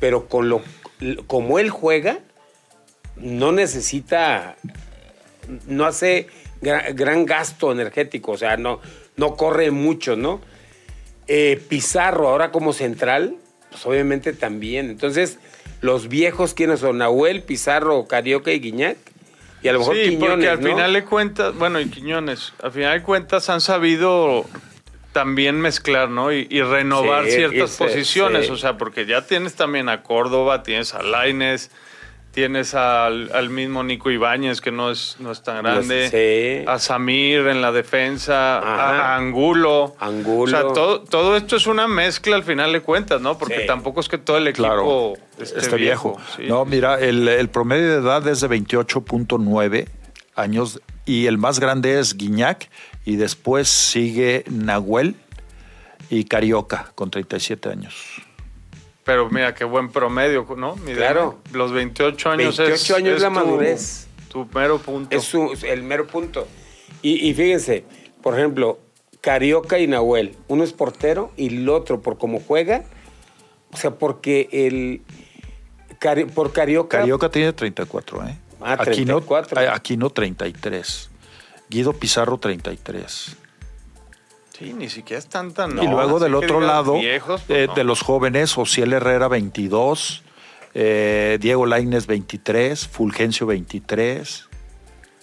[0.00, 0.62] pero con lo
[1.26, 2.20] como él juega,
[3.16, 4.56] no necesita,
[5.66, 6.28] no hace
[6.60, 8.80] gra- gran, gasto energético, o sea, no,
[9.16, 10.40] no corre mucho, ¿no?
[11.28, 13.36] Eh, Pizarro, ahora como central,
[13.70, 14.90] pues obviamente también.
[14.90, 15.38] Entonces,
[15.82, 16.98] los viejos, ¿quiénes son?
[16.98, 18.96] Nahuel, Pizarro, Carioca y Guiñac.
[19.62, 20.68] Y a lo mejor sí, Quiñones, porque al ¿no?
[20.70, 24.44] final de cuentas, bueno, y Quiñones, al final de cuentas han sabido
[25.12, 26.32] también mezclar, ¿no?
[26.32, 28.52] Y, y renovar Sí, ciertas posiciones, sí.
[28.52, 31.70] o sea, porque ya tienes también a Córdoba, tienes a Laines,
[32.32, 36.64] tienes al, al mismo Nico Ibáñez, que no es, no es tan grande, sí.
[36.66, 39.12] a Samir en la defensa, Ajá.
[39.12, 39.94] a Angulo.
[40.00, 40.42] Angulo.
[40.44, 43.36] O sea, todo, todo esto es una mezcla al final de cuentas, ¿no?
[43.38, 43.66] Porque Sí.
[43.66, 46.16] tampoco es que todo el equipo Claro, esté este viejo.
[46.16, 46.30] viejo.
[46.36, 46.42] sí.
[46.48, 49.86] No, mira, el, el promedio de edad es de 28.9
[50.34, 52.70] años y el más grande es Guiñac
[53.04, 55.16] y después sigue Nahuel
[56.08, 57.94] y Carioca con 37 años.
[59.04, 60.76] Pero mira, qué buen promedio, ¿no?
[60.76, 61.38] Mi Claro.
[61.44, 61.56] Dani.
[61.58, 64.06] Los 28 años 28 es, años es la tu- madurez.
[64.28, 65.14] Tu mero punto.
[65.16, 66.46] Es su- el mero punto.
[67.02, 67.84] Y, y fíjense,
[68.22, 68.78] por ejemplo,
[69.20, 70.36] Carioca y Nahuel.
[70.48, 72.84] Uno es portero y el otro, por cómo juega,
[73.72, 75.02] o sea, porque el.
[76.00, 76.98] Cari- por Carioca.
[76.98, 78.38] Carioca tiene 34, ¿eh?
[78.60, 79.60] Ah, Aquino, 34.
[79.60, 81.10] eh, Aquino 33.
[81.68, 83.36] Guido Pizarro 33.
[84.62, 85.82] Sí, ni siquiera están tan...
[85.82, 87.74] y luego del otro lado, Viejos, pues eh, no.
[87.74, 90.22] de los jóvenes, Ociel Herrera 22,
[90.74, 94.48] eh, Diego Laines 23, Fulgencio 23.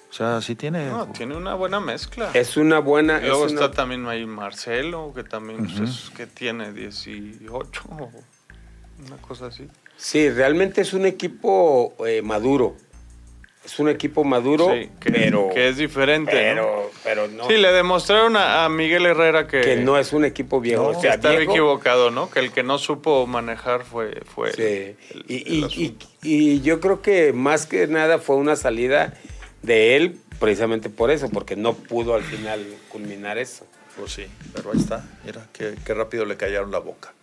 [0.10, 0.88] O sea, sí tiene...
[0.88, 2.32] No, tiene una buena mezcla.
[2.34, 3.20] Es una buena.
[3.22, 7.84] Y luego es está una- también ahí Marcelo, que también pues, es- que tiene 18
[7.92, 8.10] o
[9.06, 9.68] una cosa así.
[9.98, 12.76] Sí, realmente es un equipo eh, maduro.
[13.72, 15.50] Es un equipo maduro, Sí, que, pero.
[15.54, 16.56] que es diferente.
[16.56, 16.62] ¿no?
[16.64, 17.48] pero, pero no.
[17.48, 20.92] Sí, le demostraron a, a Miguel Herrera que, que no es un equipo viejo.
[20.92, 22.32] No, o sea, estaba viejo- equivocado, ¿no?
[22.32, 24.62] Que el que no supo manejar fue, fue Sí.
[24.64, 26.06] el- el- y, el y- asunto.
[26.24, 29.14] y- y yo creo que más que nada fue una salida
[29.62, 33.68] de él precisamente por eso, porque no pudo al final culminar eso.
[33.98, 34.26] Pues sí,
[34.56, 35.06] pero ahí está.
[35.26, 37.14] Mira, qué, qué rápido le callaron la boca.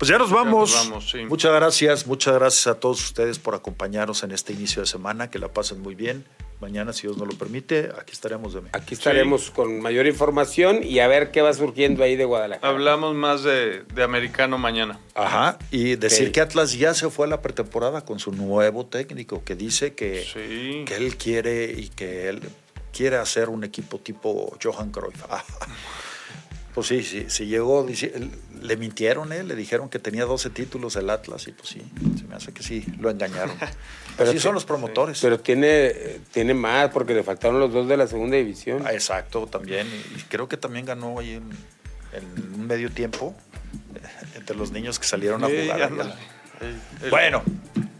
[0.00, 0.70] Pues ya nos vamos.
[0.74, 1.18] nos vamos, sí.
[1.26, 5.30] Muchas gracias, muchas gracias a todos ustedes por acompañarnos en este inicio de semana.
[5.30, 6.24] Que la pasen muy bien.
[6.58, 11.00] Mañana, si Dios nos lo permite, aquí estaremos de Aquí estaremos con mayor información y
[11.00, 12.66] a ver qué va surgiendo ahí de Guadalajara.
[12.66, 14.98] Hablamos más de, de americano mañana.
[15.14, 19.44] Ajá, y decir que Atlas ya se fue a la pretemporada con su nuevo técnico,
[19.44, 20.84] que dice que, Sí.
[20.86, 22.40] que él quiere y que él
[22.92, 25.24] quiere hacer un equipo tipo Johan Cruyff.
[26.74, 27.86] Pues sí, sí, sí llegó,
[28.62, 29.42] le mintieron, ¿eh?
[29.42, 31.82] le dijeron que tenía 12 títulos el Atlas y pues sí,
[32.16, 33.56] se me hace que sí, lo engañaron.
[34.16, 35.18] Pero sí son los promotores.
[35.20, 38.82] Pero tiene, tiene más porque le faltaron los dos de la segunda división.
[38.86, 39.88] Ah, exacto, también.
[40.16, 43.34] Y creo que también ganó ahí en, un medio tiempo
[43.94, 44.00] eh,
[44.36, 46.16] entre los niños que salieron a jugar.
[47.08, 47.42] bueno,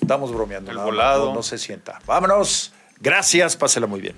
[0.00, 0.70] estamos bromeando.
[0.70, 1.34] El volado.
[1.34, 1.98] no se sienta.
[2.06, 2.72] Vámonos.
[3.00, 4.14] Gracias, pásela muy bien.